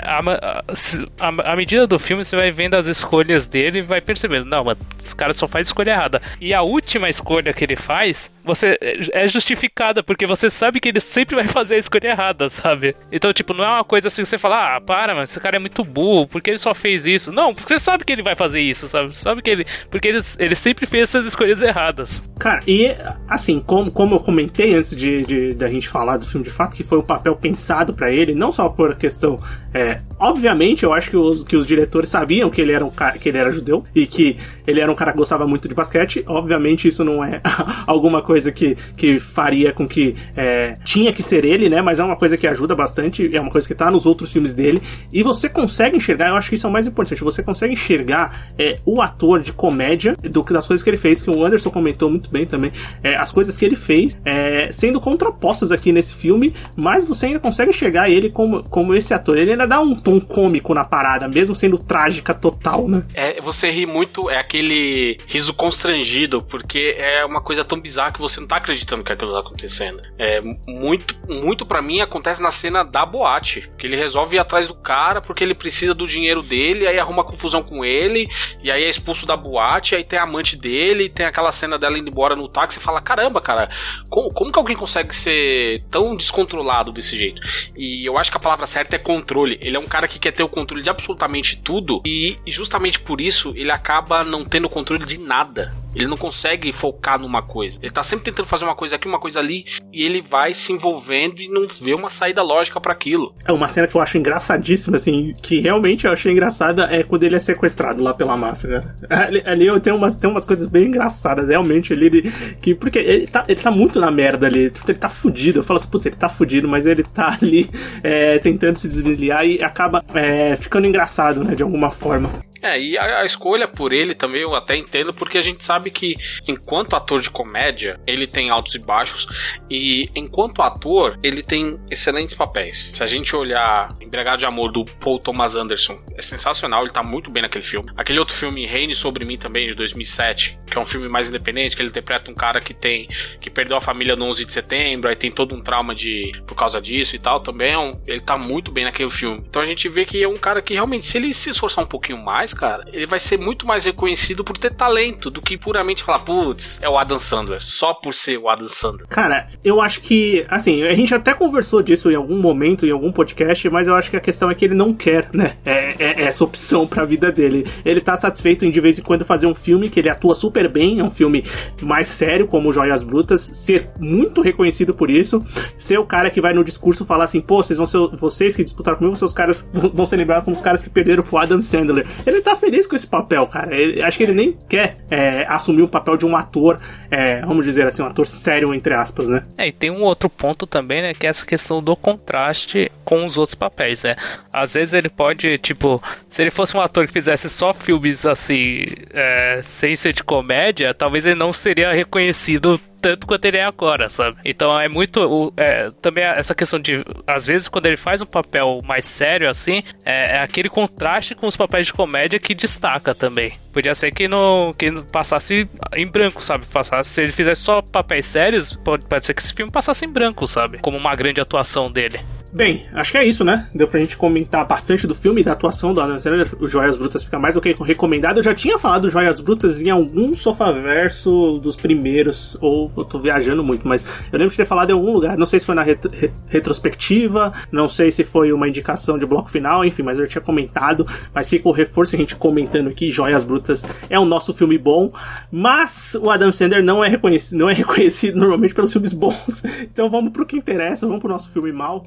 [1.56, 5.16] medida do filme você vai vendo as escolhas dele e vai percebendo, não, mas esse
[5.16, 6.22] cara só faz escolha errada.
[6.40, 8.78] E a última escolha que ele faz, você
[9.14, 12.96] é justificada, porque você sabe que ele sempre vai fazer a escolha errada, sabe?
[13.12, 15.58] Então, tipo, não é uma coisa assim que você fala, ah, para, mas esse cara
[15.58, 17.32] é muito burro, porque ele só fez isso?
[17.32, 19.16] Não, porque você sabe que ele vai fazer isso, sabe?
[19.16, 19.66] Sabe que ele.
[19.90, 22.22] Porque ele, ele sempre fez essas escolhas erradas.
[22.40, 22.94] Cara, e
[23.28, 26.52] assim, como, como eu comentei antes de, de, de a gente falar do filme de
[26.52, 29.38] fato, que foi um papel pensado para ele, não só por questão.
[29.74, 33.18] É, obviamente, eu acho que os, que os diretores sabiam que ele, era um cara,
[33.18, 36.24] que ele era judeu e que ele era um cara que gostava muito de basquete.
[36.28, 37.42] Obviamente, isso não é
[37.88, 41.82] alguma coisa que, que faria com que é, tinha que ser ele, né?
[41.82, 44.54] Mas é uma coisa que ajuda bastante, é uma coisa que tá nos outros filmes
[44.54, 44.82] dele.
[45.14, 48.46] E você consegue enxergar, eu acho que isso é o mais importante, você consegue enxergar
[48.58, 52.10] é, o ator de comédia do, das coisas que ele fez, que o Anderson comentou
[52.10, 52.72] muito bem também,
[53.04, 57.40] é, as coisas que ele fez, é, sendo contrapostas aqui nesse filme, mas você ainda
[57.40, 59.38] consegue enxergar enxergar ele como, como esse ator.
[59.38, 63.04] Ele ainda dá um tom cômico na parada, mesmo sendo trágica total, né?
[63.14, 68.20] É, você ri muito, é aquele riso constrangido, porque é uma coisa tão bizarra que
[68.20, 70.00] você não tá acreditando que aquilo tá acontecendo.
[70.18, 74.68] É muito, muito para mim acontece na cena da boate, que ele resolve ir atrás
[74.68, 78.28] do cara porque ele precisa do dinheiro dele, aí arruma confusão com ele,
[78.64, 81.98] e aí é expulso da boate, aí tem a amante dele, tem aquela cena dela
[81.98, 83.70] indo embora no táxi e fala: caramba, cara,
[84.10, 87.42] como, como que alguém consegue ser tão descontrolado desse jeito?
[87.76, 89.58] E eu acho que a palavra certa é controle.
[89.62, 93.20] Ele é um cara que quer ter o controle de absolutamente tudo e justamente por
[93.20, 95.74] isso ele acaba não tendo controle de nada.
[95.96, 97.80] Ele não consegue focar numa coisa.
[97.82, 100.72] Ele tá sempre tentando fazer uma coisa aqui, uma coisa ali e ele vai se
[100.72, 103.34] envolvendo e não vê uma saída lógica para aquilo.
[103.46, 107.24] É uma cena que eu acho engraçadíssima, assim, que realmente eu achei engraçada é quando
[107.24, 108.94] ele é sequestrado lá pela máfia.
[109.10, 111.94] Ali, ali eu tenho umas, tenho umas coisas bem engraçadas, realmente.
[111.94, 114.72] Ele, que, porque ele tá, ele tá muito na merda ali.
[114.88, 115.60] Ele tá fudido.
[115.60, 117.70] Eu falo assim, puta, ele tá fudido, mas ele tá ali
[118.04, 122.30] é, tentando se desvencilhar e acaba é, ficando engraçado, né, de alguma forma.
[122.62, 125.90] É, e a, a, escolha por ele também eu até entendo, porque a gente sabe
[125.90, 126.16] que
[126.48, 129.28] enquanto ator de comédia, ele tem altos e baixos,
[129.70, 132.92] e enquanto ator, ele tem excelentes papéis.
[132.94, 137.04] Se a gente olhar Embriagado de Amor do Paul Thomas Anderson, é sensacional, ele tá
[137.04, 137.92] muito bem naquele filme.
[137.98, 141.76] Aquele outro filme, Reine Sobre Mim, também, de 2007, que é um filme mais independente,
[141.76, 143.08] que ele interpreta um cara que tem
[143.40, 146.56] que perdeu a família no 11 de setembro, aí tem todo um trauma de por
[146.56, 149.38] causa disso e tal, também é um, ele tá muito bem naquele filme.
[149.48, 151.88] Então a gente vê que é um cara que realmente, se ele se esforçar um
[151.88, 156.04] pouquinho mais, cara, ele vai ser muito mais reconhecido por ter talento do que puramente
[156.04, 159.08] falar, putz, é o Adam Sandler, só por ser o Adam Sandler.
[159.08, 163.12] Cara, eu acho que, assim, a gente até conversou disso em algum momento, em algum
[163.12, 166.22] podcast, mas eu acho que a questão é que ele não quer, né, é, é,
[166.22, 167.66] é essa opção pra vida dele.
[167.84, 170.68] Ele tá satisfeito em de vez em quando fazer um filme que ele atua super
[170.68, 171.44] bem, é um filme
[171.82, 175.40] mais sério, como Joias Brutas, ser muito reconhecido por isso,
[175.78, 178.64] ser o cara que vai no discurso falar assim, pô, vocês vão ser, vocês que
[178.64, 182.06] disputaram comigo, seus caras vão ser lembrados como os caras que perderam pro Adam Sandler.
[182.26, 183.76] Ele tá feliz com esse papel, cara.
[183.76, 187.66] Ele, acho que ele nem quer é, assumir o papel de um ator, é, vamos
[187.66, 189.42] dizer assim, um ator sério, entre aspas, né?
[189.58, 193.26] É, e tem um outro ponto também, né, que é essa questão do contraste com
[193.26, 194.16] os outros papéis, né?
[194.54, 198.86] Às vezes ele pode, tipo, se ele fosse um ator que fizesse só filmes assim,
[199.14, 204.08] é, sem ser de comédia, talvez ele não seria reconhecido tanto quanto ele é agora,
[204.10, 204.38] sabe?
[204.46, 205.54] Então é muito.
[205.58, 207.04] É, também essa questão de.
[207.26, 211.48] Às vezes, quando ele faz um papel mais sério assim, é, é, aquele contraste com
[211.48, 213.54] os papéis de comédia que destaca também.
[213.74, 216.66] Podia ser que não, que não passasse em branco, sabe?
[216.66, 220.10] Passasse, se ele fizesse só papéis sérios, pode, pode ser que esse filme passasse em
[220.10, 220.80] branco, sabe?
[220.80, 222.20] Como uma grande atuação dele.
[222.54, 223.66] Bem, acho que é isso, né?
[223.74, 226.52] Deu pra gente comentar bastante do filme e da atuação do Adam Sandler.
[226.60, 228.38] O Joias Brutas fica mais do que recomendado.
[228.38, 233.64] Eu já tinha falado Joias Brutas em algum sofaverso dos primeiros, ou eu tô viajando
[233.64, 235.38] muito, mas eu lembro de ter falado em algum lugar.
[235.38, 236.02] Não sei se foi na ret
[236.48, 241.06] retrospectiva, não sei se foi uma indicação de bloco final, enfim, mas eu tinha comentado.
[241.34, 245.12] Mas fica o reforço a gente comentando aqui: Joias Brutas é o nosso filme bom,
[245.52, 249.64] mas o Adam Sandler não é reconhecido, não é reconhecido normalmente pelos filmes bons.
[249.82, 252.06] Então vamos pro que interessa, vamos pro nosso filme mal.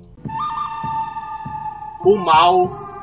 [2.05, 2.94] O Mal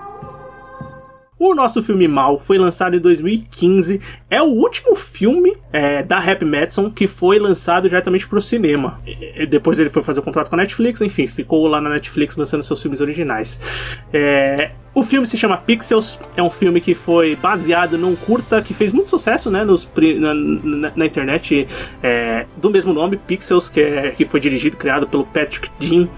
[1.49, 3.99] o nosso filme Mal foi lançado em 2015.
[4.29, 9.01] É o último filme é, da Happy Madison que foi lançado diretamente para o cinema.
[9.07, 12.37] E, depois ele foi fazer o contrato com a Netflix, enfim, ficou lá na Netflix
[12.37, 13.59] lançando seus filmes originais.
[14.13, 18.73] É, o filme se chama Pixels, é um filme que foi baseado num curta que
[18.73, 21.65] fez muito sucesso né, nos, na, na, na internet
[22.03, 26.09] é, do mesmo nome, Pixels, que, é, que foi dirigido, criado pelo Patrick Dean.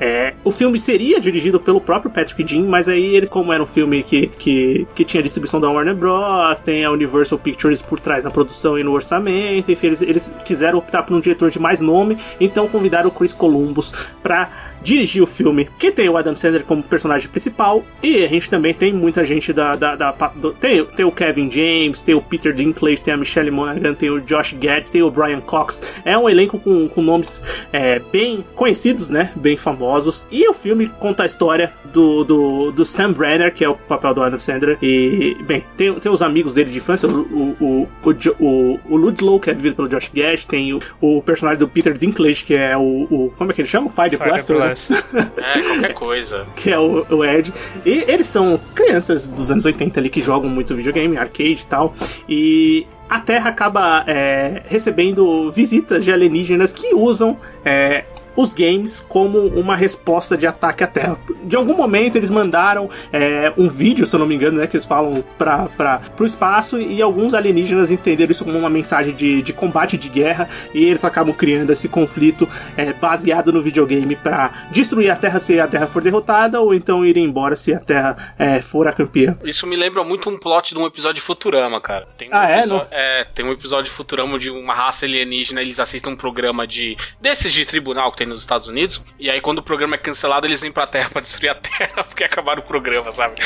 [0.00, 3.66] É, o filme seria dirigido pelo próprio Patrick Dean, mas aí eles, como era um
[3.66, 8.22] filme que, que, que tinha distribuição da Warner Bros., tem a Universal Pictures por trás
[8.22, 11.80] na produção e no orçamento, enfim, eles, eles quiseram optar por um diretor de mais
[11.80, 16.64] nome, então convidaram o Chris Columbus para dirigir o filme, que tem o Adam Sandler
[16.64, 19.76] como personagem principal, e a gente também tem muita gente da.
[19.76, 23.50] da, da do, tem, tem o Kevin James, tem o Peter Dinklage, tem a Michelle
[23.50, 25.82] Monaghan, tem o Josh Gad, tem o Brian Cox.
[26.04, 29.32] É um elenco com, com nomes é, bem conhecidos, né?
[29.36, 30.26] Bem famosos.
[30.30, 34.14] E o filme conta a história do, do, do Sam Brenner, que é o papel
[34.14, 34.78] do Adam Sandler.
[34.82, 39.40] E, bem, tem, tem os amigos dele de infância, o, o, o, o, o Ludlow,
[39.40, 42.76] que é vivido pelo Josh Gad, tem o, o personagem do Peter Dinklage, que é
[42.76, 43.06] o.
[43.10, 43.88] o como é que ele chama?
[43.90, 44.69] Fire, Fire Blaster.
[45.36, 46.46] É, qualquer coisa.
[46.56, 47.52] que é o, o Ed.
[47.84, 51.94] E eles são crianças dos anos 80 ali que jogam muito videogame, arcade e tal.
[52.28, 58.04] E a Terra acaba é, recebendo visitas de alienígenas que usam é,
[58.36, 61.18] os games como uma resposta de ataque à Terra.
[61.44, 64.76] De algum momento eles mandaram é, um vídeo, se eu não me engano, né, que
[64.76, 69.52] eles falam para o espaço e alguns alienígenas entenderam isso como uma mensagem de, de
[69.52, 75.10] combate de guerra e eles acabam criando esse conflito é, baseado no videogame para destruir
[75.10, 78.60] a Terra se a Terra for derrotada ou então ir embora se a Terra é,
[78.60, 79.36] for a campeã.
[79.44, 82.06] Isso me lembra muito um plot de um episódio de Futurama, cara.
[82.16, 82.66] Tem um ah, é?
[82.66, 82.86] Não...
[82.90, 83.24] é?
[83.24, 87.52] Tem um episódio de Futurama de uma raça alienígena, eles assistem um programa de desses
[87.52, 89.02] de tribunal que tem nos Estados Unidos.
[89.18, 92.04] E aí, quando o programa é cancelado, eles vêm pra Terra pra destruir a Terra
[92.04, 93.36] porque acabaram o programa, sabe?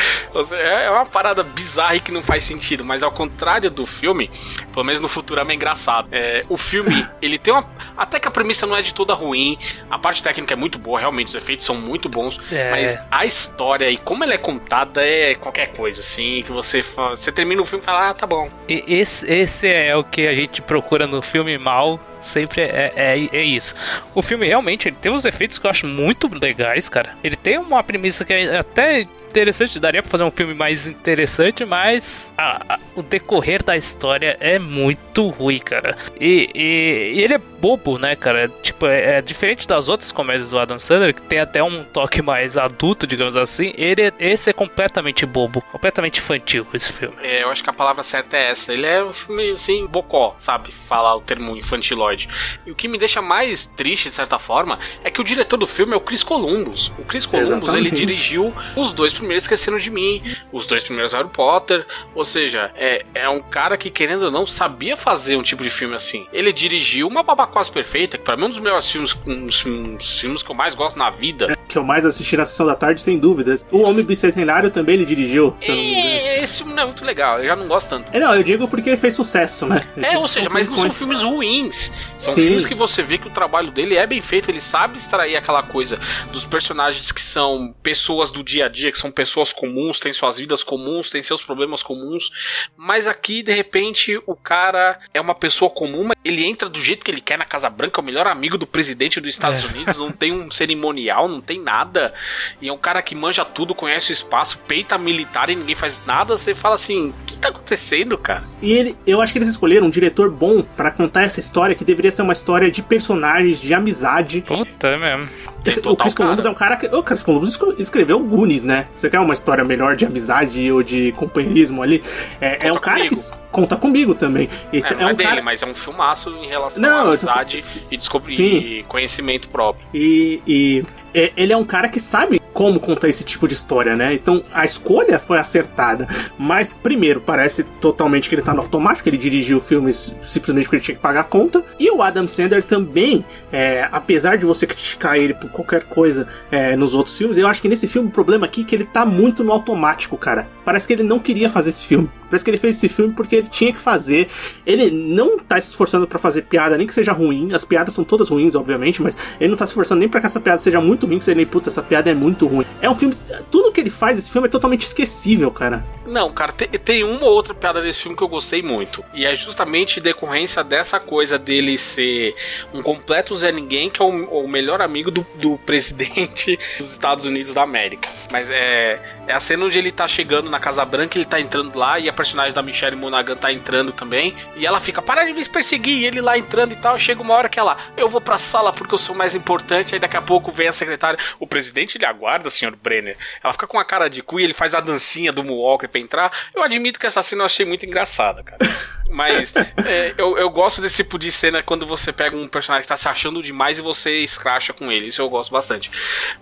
[0.52, 2.84] É uma parada bizarra e que não faz sentido.
[2.84, 4.28] Mas ao contrário do filme,
[4.72, 6.08] pelo menos no Futurama é engraçado.
[6.10, 7.64] É, o filme, ele tem uma.
[7.96, 9.56] Até que a premissa não é de toda ruim.
[9.88, 12.40] A parte técnica é muito boa, realmente, os efeitos são muito bons.
[12.50, 12.70] É.
[12.72, 17.30] Mas a história e como ela é contada é qualquer coisa, assim, que você, você
[17.30, 18.50] termina o filme e fala, ah, tá bom.
[18.68, 23.28] E esse, esse é o que a gente procura no filme mal sempre é, é,
[23.32, 23.74] é, isso.
[24.14, 27.14] O filme realmente ele tem uns efeitos que eu acho muito legais, cara.
[27.22, 31.64] Ele tem uma premissa que é até interessante, daria pra fazer um filme mais interessante,
[31.64, 35.96] mas a, a, o decorrer da história é muito ruim, cara.
[36.20, 38.48] E, e, e, ele é bobo, né, cara?
[38.62, 42.22] Tipo, é, é, diferente das outras comédias do Adam Sandler, que tem até um toque
[42.22, 43.72] mais adulto, digamos assim.
[43.76, 47.16] Ele, esse é completamente bobo, completamente infantil esse filme.
[47.20, 48.72] É, eu acho que a palavra certa é essa.
[48.72, 50.72] Ele é um filme, assim, bocó, sabe?
[50.72, 52.28] Falar o termo infantiloide.
[52.64, 55.66] E o que me deixa mais triste, de certa forma, é que o diretor do
[55.66, 56.92] filme é o Chris Columbus.
[56.98, 57.88] O Chris Columbus, Exatamente.
[57.88, 61.86] ele dirigiu os dois primeiros Esqueceram de Mim, os dois primeiros Harry Potter.
[62.14, 65.70] Ou seja, é, é um cara que, querendo ou não, sabia fazer um tipo de
[65.70, 66.26] filme assim.
[66.32, 69.46] Ele dirigiu uma Baba Quase Perfeita, que pra mim é um dos melhores filmes, um
[69.46, 71.52] dos, um dos filmes que eu mais gosto na vida.
[71.52, 73.66] É, que eu mais assisti na sessão da tarde, sem dúvidas.
[73.70, 75.56] O Homem Bicentenário também ele dirigiu.
[75.62, 78.10] É, esse filme não é muito legal, eu já não gosto tanto.
[78.12, 79.86] É, não, eu digo porque fez sucesso, né?
[79.96, 81.92] é, tipo, ou seja, mas não são filmes ruins.
[82.18, 82.42] São Sim.
[82.42, 85.62] filmes que você vê que o trabalho dele é bem feito, ele sabe extrair aquela
[85.62, 85.98] coisa
[86.32, 90.38] dos personagens que são pessoas do dia a dia, que são pessoas comuns, têm suas
[90.38, 92.30] vidas comuns, têm seus problemas comuns.
[92.76, 97.04] Mas aqui, de repente, o cara é uma pessoa comum, mas ele entra do jeito
[97.04, 99.66] que ele quer na Casa Branca, é o melhor amigo do presidente dos Estados é.
[99.66, 102.12] Unidos, não tem um cerimonial, não tem nada.
[102.60, 106.04] E é um cara que manja tudo, conhece o espaço, peita militar e ninguém faz
[106.06, 106.36] nada.
[106.36, 108.44] Você fala assim: o que tá acontecendo, cara?
[108.60, 111.84] E ele, eu acho que eles escolheram um diretor bom para contar essa história que
[111.84, 114.42] deveria ser uma história de personagens, de amizade.
[114.42, 115.53] Puta, é mesmo.
[115.86, 116.86] O Chris Columbus é um cara que.
[116.86, 118.86] O Chris Columbus escreveu Goonies, né?
[118.94, 122.02] Você quer uma história melhor de amizade ou de companheirismo ali?
[122.40, 123.14] É, é um cara comigo.
[123.14, 124.48] que conta comigo também.
[124.72, 125.42] E, é, não é, é um dele, cara...
[125.42, 127.80] mas é um filmaço em relação não, à amizade tô...
[127.90, 129.86] e descobrir conhecimento próprio.
[129.94, 133.96] E, e é, ele é um cara que sabe como contar esse tipo de história,
[133.96, 134.14] né?
[134.14, 136.08] Então a escolha foi acertada.
[136.38, 140.84] Mas, primeiro, parece totalmente que ele tá no automático, ele dirigiu filmes simplesmente porque ele
[140.84, 141.64] tinha que pagar a conta.
[141.78, 146.76] E o Adam Sandler também, é, apesar de você criticar ele por qualquer coisa é,
[146.76, 149.04] nos outros filmes, eu acho que nesse filme o problema aqui é que ele tá
[149.04, 150.48] muito no automático, cara.
[150.64, 152.08] Parece que ele não queria fazer esse filme.
[152.30, 154.28] Parece que ele fez esse filme porque ele tinha que fazer.
[154.64, 157.52] Ele não tá se esforçando para fazer piada, nem que seja ruim.
[157.52, 160.26] As piadas são todas ruins, obviamente, mas ele não tá se esforçando nem para que
[160.26, 162.66] essa piada seja muito ruim, que você nem, puta, essa piada é muito ruim.
[162.80, 163.14] É um filme.
[163.50, 165.84] Tudo que ele faz, esse filme é totalmente esquecível, cara.
[166.06, 169.04] Não, cara, tem, tem uma ou outra piada desse filme que eu gostei muito.
[169.14, 172.34] E é justamente decorrência dessa coisa dele ser
[172.72, 177.24] um completo Zé Ninguém, que é o, o melhor amigo do, do presidente dos Estados
[177.24, 178.08] Unidos da América.
[178.30, 181.76] Mas é é a cena onde ele tá chegando na Casa Branca, ele tá entrando
[181.78, 184.34] lá e a personagem da Michelle Monaghan tá entrando também.
[184.56, 186.98] E ela fica, para de me perseguir, e ele lá entrando e tal.
[186.98, 189.94] Chega uma hora que ela, eu vou pra sala porque eu sou mais importante.
[189.94, 193.16] Aí daqui a pouco vem a secretária, o presidente lhe aguarda, senhor Brenner.
[193.42, 196.00] Ela fica com a cara de cu e ele faz a dancinha do Moonwalker pra
[196.00, 196.32] entrar.
[196.54, 198.58] Eu admito que essa cena eu achei muito engraçada, cara.
[199.10, 202.88] Mas é, eu, eu gosto desse tipo de cena quando você pega um personagem que
[202.88, 205.06] tá se achando demais e você escracha com ele.
[205.06, 205.90] Isso eu gosto bastante.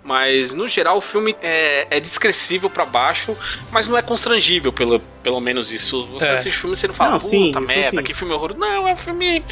[0.03, 3.37] Mas no geral o filme é, é discressível para baixo,
[3.70, 6.06] mas não é constrangível, pelo, pelo menos isso.
[6.08, 6.32] Você é.
[6.32, 8.02] assiste o filme e você não fala, não, puta sim, merda, sim.
[8.02, 8.58] que filme horroroso.
[8.58, 9.42] Não, é um filme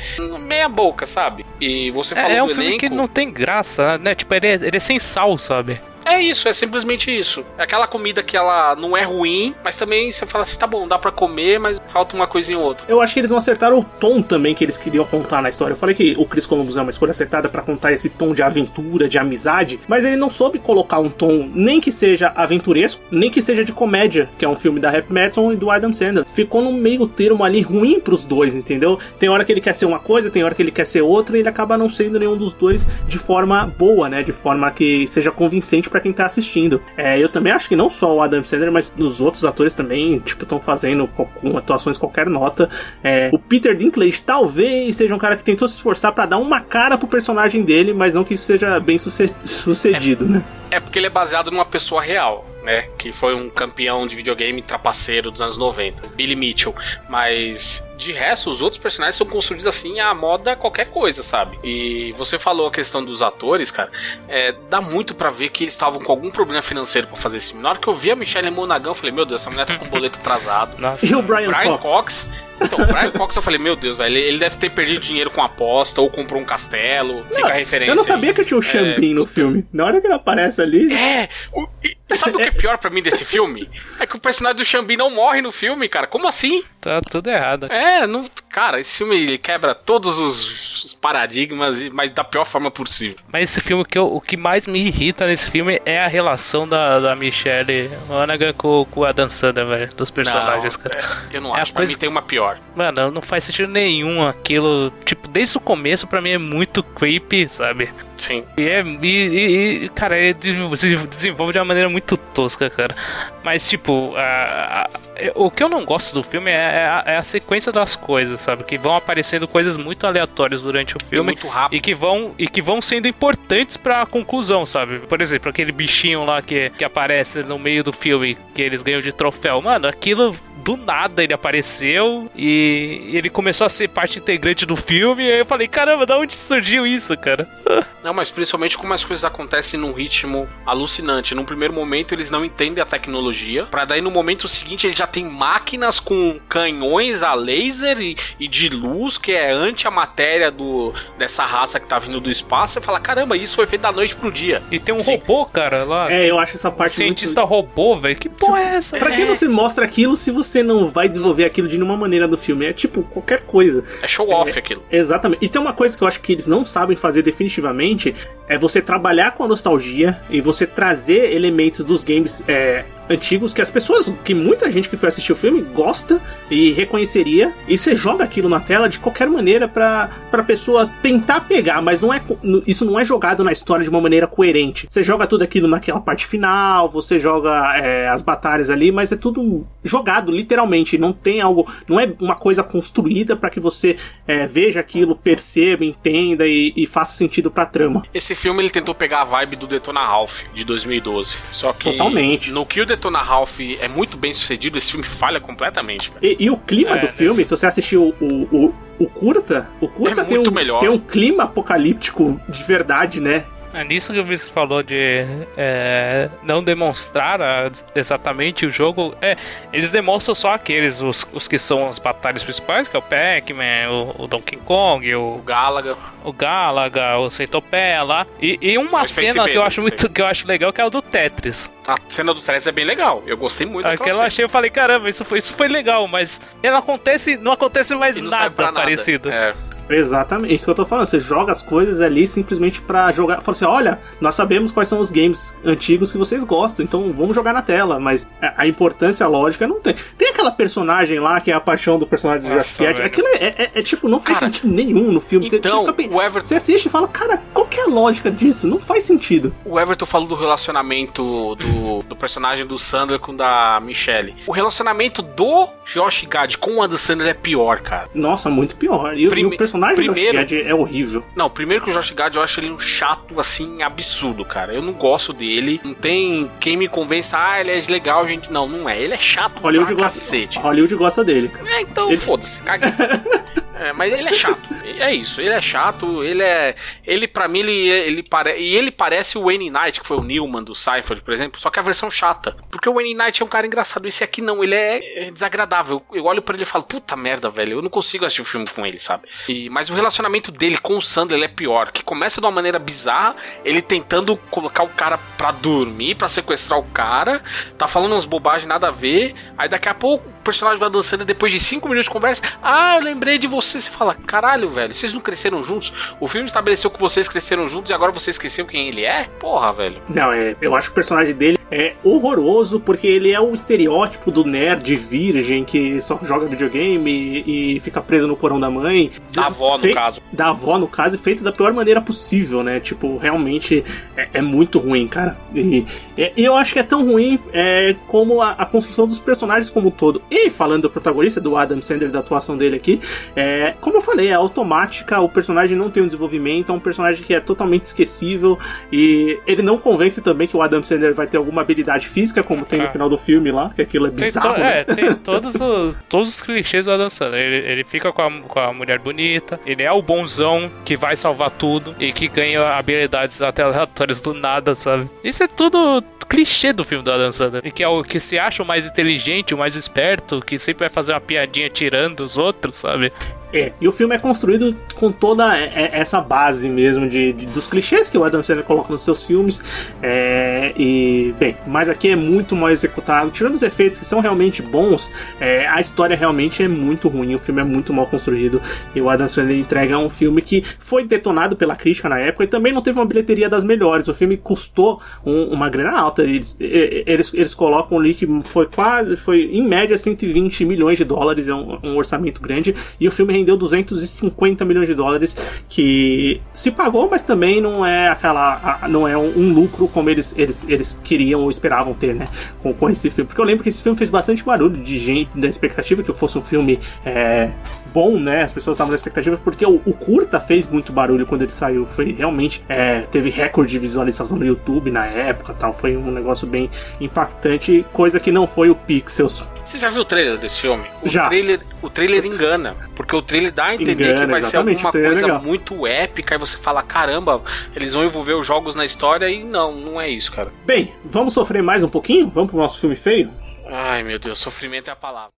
[0.40, 1.44] meia boca, sabe?
[1.60, 2.80] E você é, falou é, é um filme elenco...
[2.80, 4.14] que não tem graça, né?
[4.14, 5.80] Tipo, ele é, ele é sem sal, sabe?
[6.10, 7.44] É isso, é simplesmente isso.
[7.56, 10.88] É aquela comida que ela não é ruim, mas também você fala assim, tá bom,
[10.88, 12.84] dá para comer, mas falta uma coisinha ou outra.
[12.88, 15.72] Eu acho que eles vão acertar o tom também que eles queriam contar na história.
[15.72, 18.42] Eu falei que o Chris Columbus é uma escolha acertada para contar esse tom de
[18.42, 23.30] aventura, de amizade, mas ele não soube colocar um tom nem que seja aventuresco, nem
[23.30, 26.26] que seja de comédia, que é um filme da Rap Madison e do Adam Sandler.
[26.28, 28.98] Ficou no meio termo ali ruim pros dois, entendeu?
[29.16, 31.36] Tem hora que ele quer ser uma coisa, tem hora que ele quer ser outra,
[31.36, 34.24] e ele acaba não sendo nenhum dos dois de forma boa, né?
[34.24, 36.82] De forma que seja convincente para quem tá assistindo.
[36.96, 40.18] É, eu também acho que não só o Adam Sandler, mas os outros atores também,
[40.20, 42.68] tipo, estão fazendo com, atuações qualquer nota.
[43.02, 46.60] É, o Peter Dinklage talvez seja um cara que tentou se esforçar para dar uma
[46.60, 50.42] cara pro personagem dele, mas não que isso seja bem sucedido, é, né?
[50.70, 52.88] É porque ele é baseado numa pessoa real né?
[52.98, 56.74] Que foi um campeão de videogame trapaceiro dos anos 90, Billy Mitchell.
[57.08, 61.58] Mas de resto, os outros personagens são construídos assim à moda qualquer coisa, sabe?
[61.62, 63.90] E você falou a questão dos atores, cara.
[64.28, 67.48] É, dá muito para ver que eles estavam com algum problema financeiro para fazer esse
[67.48, 67.62] filme.
[67.62, 69.76] Na hora que eu vi a Michelle Monaghan, eu falei, meu Deus, essa mulher tá
[69.76, 70.76] com boleto atrasado.
[70.80, 71.04] Nossa.
[71.04, 71.82] E o Brian, Brian Cox?
[71.82, 75.30] Cox então, o Brian Cox eu falei, meu Deus, velho, ele deve ter perdido dinheiro
[75.30, 77.24] com aposta ou comprou um castelo.
[77.30, 77.92] Não, fica a referência.
[77.92, 78.34] Eu não sabia aí.
[78.34, 79.14] que tinha o Champagne é...
[79.14, 79.66] no filme.
[79.72, 80.92] Na hora que ele aparece ali.
[80.92, 81.66] É, o,
[82.14, 83.68] sabe o que é pior para mim desse filme?
[83.98, 86.06] É que o personagem do Xambi não morre no filme, cara.
[86.06, 86.62] Como assim?
[86.80, 87.66] Tá tudo errado.
[87.70, 92.70] É, não, cara, esse filme ele quebra todos os, os paradigmas, mas da pior forma
[92.70, 93.18] possível.
[93.30, 96.66] Mas esse filme, que eu, o que mais me irrita nesse filme é a relação
[96.66, 101.04] da, da Michelle Monaghan com, com a Dan Sandler, velho, dos personagens, não, cara.
[101.30, 102.58] É, eu não é acho, pra mim tem uma pior.
[102.74, 104.90] Mano, não faz sentido nenhum aquilo.
[105.04, 107.90] Tipo, desde o começo, pra mim é muito creepy, sabe?
[108.16, 108.44] Sim.
[108.56, 110.36] E, é, e, e cara, ele
[110.76, 112.94] se desenvolve de uma maneira muito tosca, cara.
[113.42, 117.16] Mas, tipo, a, É, o que eu não gosto do filme é, é, a, é,
[117.16, 118.64] a, sequência das coisas, sabe?
[118.64, 121.26] Que vão aparecendo coisas muito aleatórias durante o filme.
[121.26, 121.78] muito rápido.
[121.78, 125.00] E que vão, e que vão sendo importantes pra conclusão, sabe?
[125.00, 129.00] Por exemplo, aquele bichinho lá que, que aparece no meio do filme, que eles ganham
[129.00, 129.60] de troféu.
[129.60, 135.24] Mano, aquilo do nada ele apareceu e ele começou a ser parte integrante do filme.
[135.24, 137.48] E aí eu falei, caramba, da onde surgiu isso, cara?
[138.02, 141.34] Não, mas principalmente como as coisas acontecem num ritmo alucinante.
[141.34, 145.06] Num primeiro momento eles não entendem a tecnologia, para daí no momento seguinte eles já
[145.06, 150.50] tem máquinas com canhões a laser e, e de luz que é anti a matéria
[150.50, 152.74] do, dessa raça que tá vindo do espaço.
[152.74, 154.62] Você fala, caramba, isso foi feito da noite pro dia.
[154.70, 155.16] E tem um Sim.
[155.16, 156.10] robô, cara, lá.
[156.10, 156.94] É, eu acho essa parte.
[156.94, 157.50] Um cientista muito...
[157.50, 158.16] robô, velho.
[158.16, 158.98] Que porra é essa?
[158.98, 159.16] Pra é.
[159.16, 162.36] que você mostra aquilo se você você não vai desenvolver aquilo de nenhuma maneira do
[162.36, 162.66] filme.
[162.66, 163.84] É tipo qualquer coisa.
[164.02, 164.82] É show off é, aquilo.
[164.90, 165.44] Exatamente.
[165.44, 168.14] E tem uma coisa que eu acho que eles não sabem fazer definitivamente:
[168.48, 173.60] é você trabalhar com a nostalgia e você trazer elementos dos games é, antigos que
[173.60, 177.94] as pessoas, que muita gente que foi assistir o filme gosta e reconheceria, e você
[177.96, 182.20] joga aquilo na tela de qualquer maneira pra, pra pessoa tentar pegar, mas não é
[182.66, 184.86] isso não é jogado na história de uma maneira coerente.
[184.88, 189.16] Você joga tudo aquilo naquela parte final, você joga é, as batalhas ali, mas é
[189.16, 193.96] tudo jogado literalmente, não tem algo, não é uma coisa construída para que você
[194.26, 198.04] é, veja aquilo, perceba, entenda e, e, faça sentido pra trama.
[198.14, 202.52] Esse filme ele tentou pegar a vibe do Detona Ralph de 2012, só que Totalmente.
[202.52, 206.12] no que o Detona Ralph é muito bem sucedido, esse filme falha completamente.
[206.20, 208.24] E, e, o clima é, do filme, se você assistiu o,
[208.54, 210.80] o, o curta, o curta é tem, um, melhor.
[210.80, 213.46] tem um clima apocalíptico de verdade, né?
[213.72, 215.24] É nisso que o Vinícius falou de
[215.56, 219.14] é, não demonstrar a, exatamente o jogo.
[219.20, 219.36] É,
[219.72, 223.90] eles demonstram só aqueles, os, os que são as batalhas principais, que é o Pac-Man,
[223.90, 225.96] o, o, Donkey Kong, o, o Galaga.
[226.24, 228.26] O Galaga, o Centopeia lá.
[228.40, 230.90] E, e uma cena que eu acho muito que eu acho legal que é o
[230.90, 231.70] do Tetris.
[231.86, 233.22] A cena do Tetris é bem legal.
[233.26, 236.40] Eu gostei muito Aquela eu achei, eu falei, caramba, isso foi, isso foi legal, mas
[236.62, 239.30] ela acontece, não acontece mais nada, nada parecido.
[239.30, 239.54] É.
[239.90, 241.06] Exatamente, isso que eu tô falando.
[241.06, 243.40] Você joga as coisas ali simplesmente para jogar.
[243.40, 247.34] Fala assim: olha, nós sabemos quais são os games antigos que vocês gostam, então vamos
[247.34, 247.98] jogar na tela.
[247.98, 249.94] Mas a importância lógica não tem.
[250.16, 253.70] Tem aquela personagem lá que é a paixão do personagem de Josh Aquilo é, é,
[253.74, 255.48] é, tipo, não faz cara, sentido nenhum no filme.
[255.52, 256.46] Então, você, fica, o Everton...
[256.46, 258.66] você assiste e fala, cara, qual que é a lógica disso?
[258.66, 259.54] Não faz sentido.
[259.64, 264.34] O Everton falou do relacionamento do, do personagem do Sandler com da Michelle.
[264.46, 268.08] O relacionamento do Josh Gad com o Adam Sandler é pior, cara.
[268.14, 269.16] Nossa, muito pior.
[269.16, 269.50] E, Prime...
[269.50, 271.24] e o personagem personagem primeiro, do Josh Gad é horrível.
[271.34, 274.74] Não, primeiro que o Josh Gad eu acho ele um chato, assim, absurdo, cara.
[274.74, 275.80] Eu não gosto dele.
[275.82, 278.52] Não tem quem me convença, ah, ele é legal, gente.
[278.52, 279.00] Não, não é.
[279.00, 280.58] Ele é chato Hollywood pra gosta, cacete.
[280.58, 281.48] Hollywood gosta dele.
[281.48, 281.70] Cara.
[281.70, 282.16] É, então ele...
[282.16, 282.90] foda-se, caguei.
[283.80, 284.60] É, mas ele é chato.
[284.84, 286.74] É isso, ele é chato, ele é.
[287.06, 288.24] Ele, pra mim, ele, ele.
[288.58, 291.70] E ele parece o Wayne Knight, que foi o Newman do Cypher, por exemplo, só
[291.70, 292.54] que a versão chata.
[292.70, 294.06] Porque o Wayne Knight é um cara engraçado.
[294.06, 296.02] Esse aqui não, ele é, é desagradável.
[296.12, 298.46] Eu olho para ele e falo, puta merda, velho, eu não consigo assistir o um
[298.46, 299.28] filme com ele, sabe?
[299.48, 301.90] E, mas o relacionamento dele com o Sandler é pior.
[301.90, 306.78] Que começa de uma maneira bizarra, ele tentando colocar o cara pra dormir, pra sequestrar
[306.78, 307.42] o cara,
[307.78, 309.34] tá falando umas bobagens nada a ver.
[309.56, 312.42] Aí daqui a pouco o personagem vai dançando depois de cinco minutos de conversa.
[312.62, 315.92] Ah, eu lembrei de você você, fala, caralho, velho, vocês não cresceram juntos?
[316.18, 319.24] O filme estabeleceu que vocês cresceram juntos e agora vocês esqueceram quem ele é?
[319.38, 320.00] Porra, velho.
[320.08, 324.30] Não, é, eu acho que o personagem dele é horroroso porque ele é o estereótipo
[324.30, 329.10] do nerd virgem que só joga videogame e, e fica preso no porão da mãe.
[329.32, 330.20] Da avó, no caso.
[330.32, 332.80] Da avó, no caso, e feito da pior maneira possível, né?
[332.80, 333.84] Tipo, realmente
[334.16, 335.36] é, é muito ruim, cara.
[335.54, 339.70] E, e, eu acho que é tão ruim é, como a, a, construção dos personagens
[339.70, 340.22] como um todo.
[340.30, 343.00] E falando do protagonista, do Adam Sandler, da atuação dele aqui,
[343.36, 343.49] é,
[343.80, 347.34] como eu falei, é automática, o personagem não tem um desenvolvimento, é um personagem que
[347.34, 348.58] é totalmente esquecível
[348.92, 352.42] e ele não convence também que o Adam Sandler vai ter alguma uma habilidade física,
[352.42, 352.88] como tem no é.
[352.88, 354.54] final do filme lá, que aquilo é bizarro.
[354.54, 354.80] Tem né?
[354.80, 357.40] É, tem todos os, todos os clichês do Adam Sandler.
[357.40, 361.14] Ele, ele fica com a, com a mulher bonita, ele é o bonzão que vai
[361.14, 365.08] salvar tudo e que ganha habilidades até aleatórias do nada, sabe?
[365.22, 367.62] Isso é tudo clichê do filme do Adam Sandler.
[367.66, 370.80] E que é o que se acha o mais inteligente, o mais esperto, que sempre
[370.80, 373.12] vai fazer uma piadinha tirando os outros, sabe?
[373.52, 378.08] É, e o filme é construído com toda essa base mesmo de, de dos clichês
[378.08, 379.62] que o Adam Sandler coloca nos seus filmes.
[380.02, 383.30] É, e, bem, mas aqui é muito mal executado.
[383.30, 387.34] Tirando os efeitos que são realmente bons, é, a história realmente é muito ruim.
[387.34, 388.60] O filme é muito mal construído.
[388.94, 392.46] E o Adam Sandler entrega um filme que foi detonado pela crítica na época e
[392.46, 394.08] também não teve uma bilheteria das melhores.
[394.08, 396.22] O filme custou um, uma grana alta.
[396.22, 401.48] Eles, eles, eles colocam ali que foi quase, foi em média 120 milhões de dólares,
[401.48, 402.74] é um, um orçamento grande.
[402.98, 405.36] E o filme rendeu 250 milhões de dólares,
[405.68, 408.86] que se pagou, mas também não é aquela.
[408.88, 412.28] não é um, lucro como eles, eles, eles queriam ou esperavam ter, né?
[412.62, 413.26] Com, com esse filme.
[413.28, 416.38] Porque eu lembro que esse filme fez bastante barulho de gente, da expectativa que fosse
[416.38, 417.50] um filme é,
[417.92, 418.42] bom, né?
[418.42, 421.86] As pessoas estavam na expectativa, porque o, o, curta fez muito barulho quando ele saiu.
[421.86, 422.64] Foi realmente.
[422.68, 425.72] É, teve recorde de visualização no YouTube na época tal.
[425.72, 426.70] Foi um negócio bem
[427.00, 429.46] impactante, coisa que não foi o Pixels.
[429.64, 430.84] Você já viu o trailer desse filme?
[431.02, 431.28] O já.
[431.28, 434.76] Trailer, o trailer engana, porque o trailer dá a entender engana, que vai ser alguma
[434.76, 435.42] é coisa legal.
[435.42, 437.42] muito épica e você fala, caramba,
[437.74, 440.50] eles vão envolver os jogos na história e não, não é isso, cara.
[440.64, 442.28] Bem, vamos sofrer mais um pouquinho?
[442.28, 443.30] Vamos pro nosso filme feio?
[443.66, 445.30] Ai, meu Deus, sofrimento é a palavra.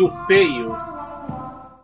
[0.00, 0.74] E o feio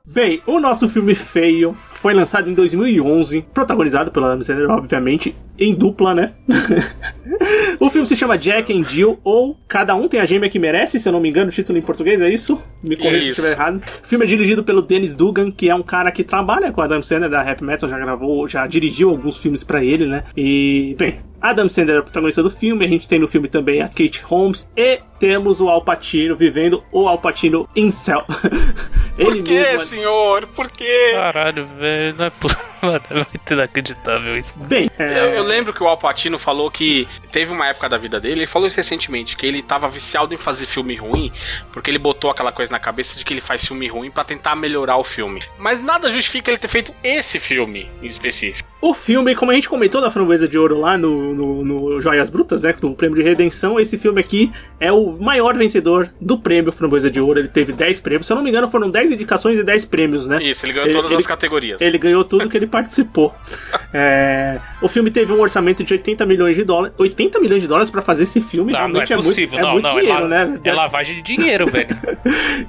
[0.06, 5.74] Bem, o nosso filme feio foi lançado em 2011, protagonizado pela Adam Sandler, obviamente, em
[5.74, 6.32] dupla, né?
[7.78, 10.98] o filme se chama Jack and Jill, ou Cada Um Tem a Gêmea Que Merece,
[10.98, 12.58] se eu não me engano, o título em português é isso?
[12.82, 13.82] Me corrija se estiver errado.
[14.02, 16.84] O filme é dirigido pelo Dennis Dugan, que é um cara que trabalha com a
[16.84, 20.24] Adam Sandler da Rap Metal, já gravou, já dirigiu alguns filmes para ele, né?
[20.34, 23.82] E, bem, Adam Sandler é o protagonista do filme, a gente tem no filme também
[23.82, 28.24] a Kate Holmes e temos o Al Pacino vivendo o Al Pacino incel.
[29.18, 29.80] Ele Por que, mesmo...
[29.80, 30.46] senhor?
[30.48, 31.12] Por quê?
[31.14, 32.66] Caralho, velho, não é possível.
[32.82, 34.58] Mano, é muito inacreditável isso.
[34.58, 35.18] Bem, é...
[35.18, 38.40] eu, eu, lembro que o Al Pacino falou que teve uma época da vida dele,
[38.40, 41.32] ele falou isso recentemente, que ele tava viciado em fazer filme ruim,
[41.72, 44.54] porque ele botou aquela coisa na cabeça de que ele faz filme ruim para tentar
[44.54, 45.42] melhorar o filme.
[45.58, 48.68] Mas nada justifica ele ter feito esse filme em específico.
[48.82, 52.30] O filme, como a gente comentou da Framboesa de Ouro lá no, no, no Joias
[52.30, 56.72] Brutas, né, do Prêmio de Redenção, esse filme aqui é o maior vencedor do Prêmio
[56.72, 57.38] Framboesa de Ouro.
[57.38, 60.26] Ele teve 10 prêmios, se eu não me engano, foram 10 indicações e 10 prêmios,
[60.26, 60.42] né?
[60.42, 61.80] Isso, ele ganhou ele, todas ele, as categorias.
[61.80, 63.34] Ele ganhou tudo que ele participou.
[63.92, 66.94] é, o filme teve um orçamento de 80 milhões de dólares.
[66.98, 69.58] 80 milhões de dólares para fazer esse filme não, realmente não é, possível.
[69.58, 70.60] é muito, é não, muito não, dinheiro, é né?
[70.64, 71.88] É lavagem de dinheiro, velho.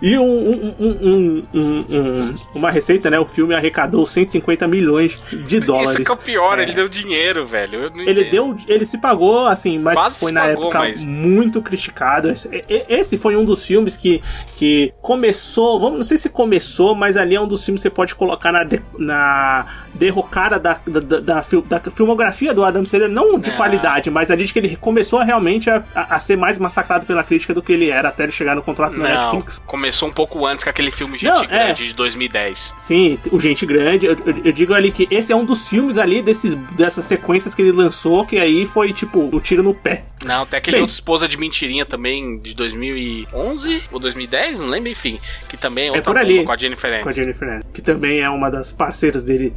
[0.01, 3.19] e um, um, um, uma receita, né?
[3.19, 5.95] O filme arrecadou 150 milhões de dólares.
[5.95, 7.91] Isso que é o pior, ele deu dinheiro, velho.
[7.95, 11.03] ele deu, ele se pagou, assim, mas Quase foi na pagou, época mas...
[11.03, 12.29] muito criticado.
[12.29, 14.21] Esse, esse foi um dos filmes que,
[14.55, 17.93] que começou, vamos, não sei se começou, mas ali é um dos filmes que você
[17.93, 18.67] pode colocar na,
[18.97, 23.55] na derrocada da, da, da, da, filmografia do Adam Sandler, não de é.
[23.55, 27.53] qualidade, mas ali de que ele começou realmente a, a, ser mais massacrado pela crítica
[27.53, 29.61] do que ele era até ele chegar no contrato na Netflix.
[29.65, 31.47] Começou um pouco antes com aquele filme Gente não, é.
[31.47, 31.87] Grande é.
[31.87, 32.73] de 2010.
[32.77, 34.05] Sim, o Gente Grande.
[34.05, 37.53] Eu, eu, eu, digo ali que esse é um dos filmes ali desses, dessas sequências
[37.53, 40.03] que ele lançou, que aí foi tipo o tiro no pé.
[40.25, 44.89] Não, até aquele Bem, outro Esposa de Mentirinha também, de 2011 ou 2010, não lembro,
[44.89, 45.19] enfim.
[45.47, 47.03] Que também é é por ali, com a Jennifer Aniston.
[47.03, 49.53] Com a Jennifer Aniston, que também é uma das parceiras dele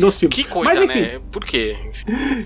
[0.00, 0.36] nos filmes.
[0.36, 1.20] Que coisa, Mas, enfim, né?
[1.30, 1.76] Por quê?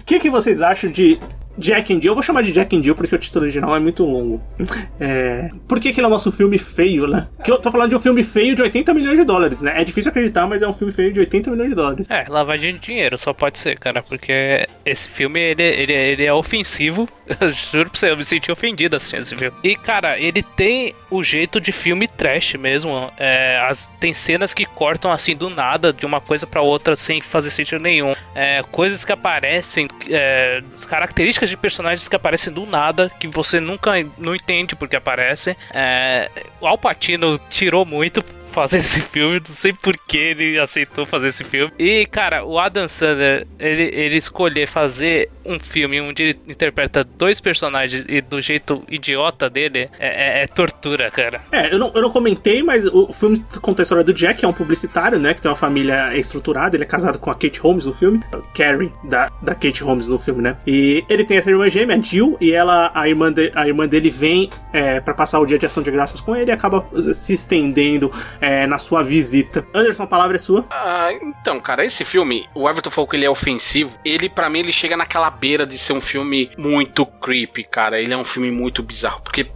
[0.00, 1.18] O que, que vocês acham de
[1.56, 3.80] Jack and Jill, eu vou chamar de Jack and Jill porque o título original é
[3.80, 4.42] muito longo.
[5.00, 5.50] É...
[5.68, 7.28] Por que, ele é o nosso filme feio, né?
[7.42, 9.80] Que eu tô falando de um filme feio de 80 milhões de dólares, né?
[9.80, 12.06] É difícil acreditar, mas é um filme feio de 80 milhões de dólares.
[12.08, 16.32] É, lavagem de dinheiro, só pode ser, cara, porque esse filme, ele, ele, ele é
[16.32, 17.08] ofensivo.
[17.40, 19.56] Eu juro pra você, eu me senti ofendido assim esse filme.
[19.62, 23.10] E, cara, ele tem o jeito de filme trash mesmo.
[23.18, 27.20] É, as, tem cenas que cortam assim do nada, de uma coisa para outra, sem
[27.20, 28.14] fazer sentido nenhum.
[28.34, 30.62] É, coisas que aparecem, é,
[31.48, 35.56] de personagens que aparecem do nada, que você nunca não entende porque aparecem.
[35.72, 36.30] É,
[36.60, 38.22] o Alpatino tirou muito
[38.54, 41.72] fazer esse filme, não sei por que ele aceitou fazer esse filme.
[41.78, 47.40] E, cara, o Adam Sandler, ele, ele escolher fazer um filme onde ele interpreta dois
[47.40, 51.42] personagens e do jeito idiota dele é, é, é tortura, cara.
[51.50, 54.44] É, eu não, eu não comentei, mas o filme conta a história do Jack, que
[54.44, 57.58] é um publicitário, né, que tem uma família estruturada, ele é casado com a Kate
[57.58, 58.20] Holmes no filme,
[58.54, 62.36] Carrie, da, da Kate Holmes no filme, né, e ele tem essa irmã gêmea, Jill,
[62.40, 65.66] e ela, a irmã, de, a irmã dele vem é, para passar o dia de
[65.66, 68.12] ação de graças com ele e acaba se estendendo
[68.44, 69.66] é, na sua visita.
[69.72, 70.66] Anderson, a palavra é sua.
[70.70, 73.98] Ah, então, cara, esse filme, o Everton falou que ele é ofensivo.
[74.04, 77.98] Ele, para mim, ele chega naquela beira de ser um filme muito creepy, cara.
[77.98, 79.22] Ele é um filme muito bizarro.
[79.22, 79.46] Porque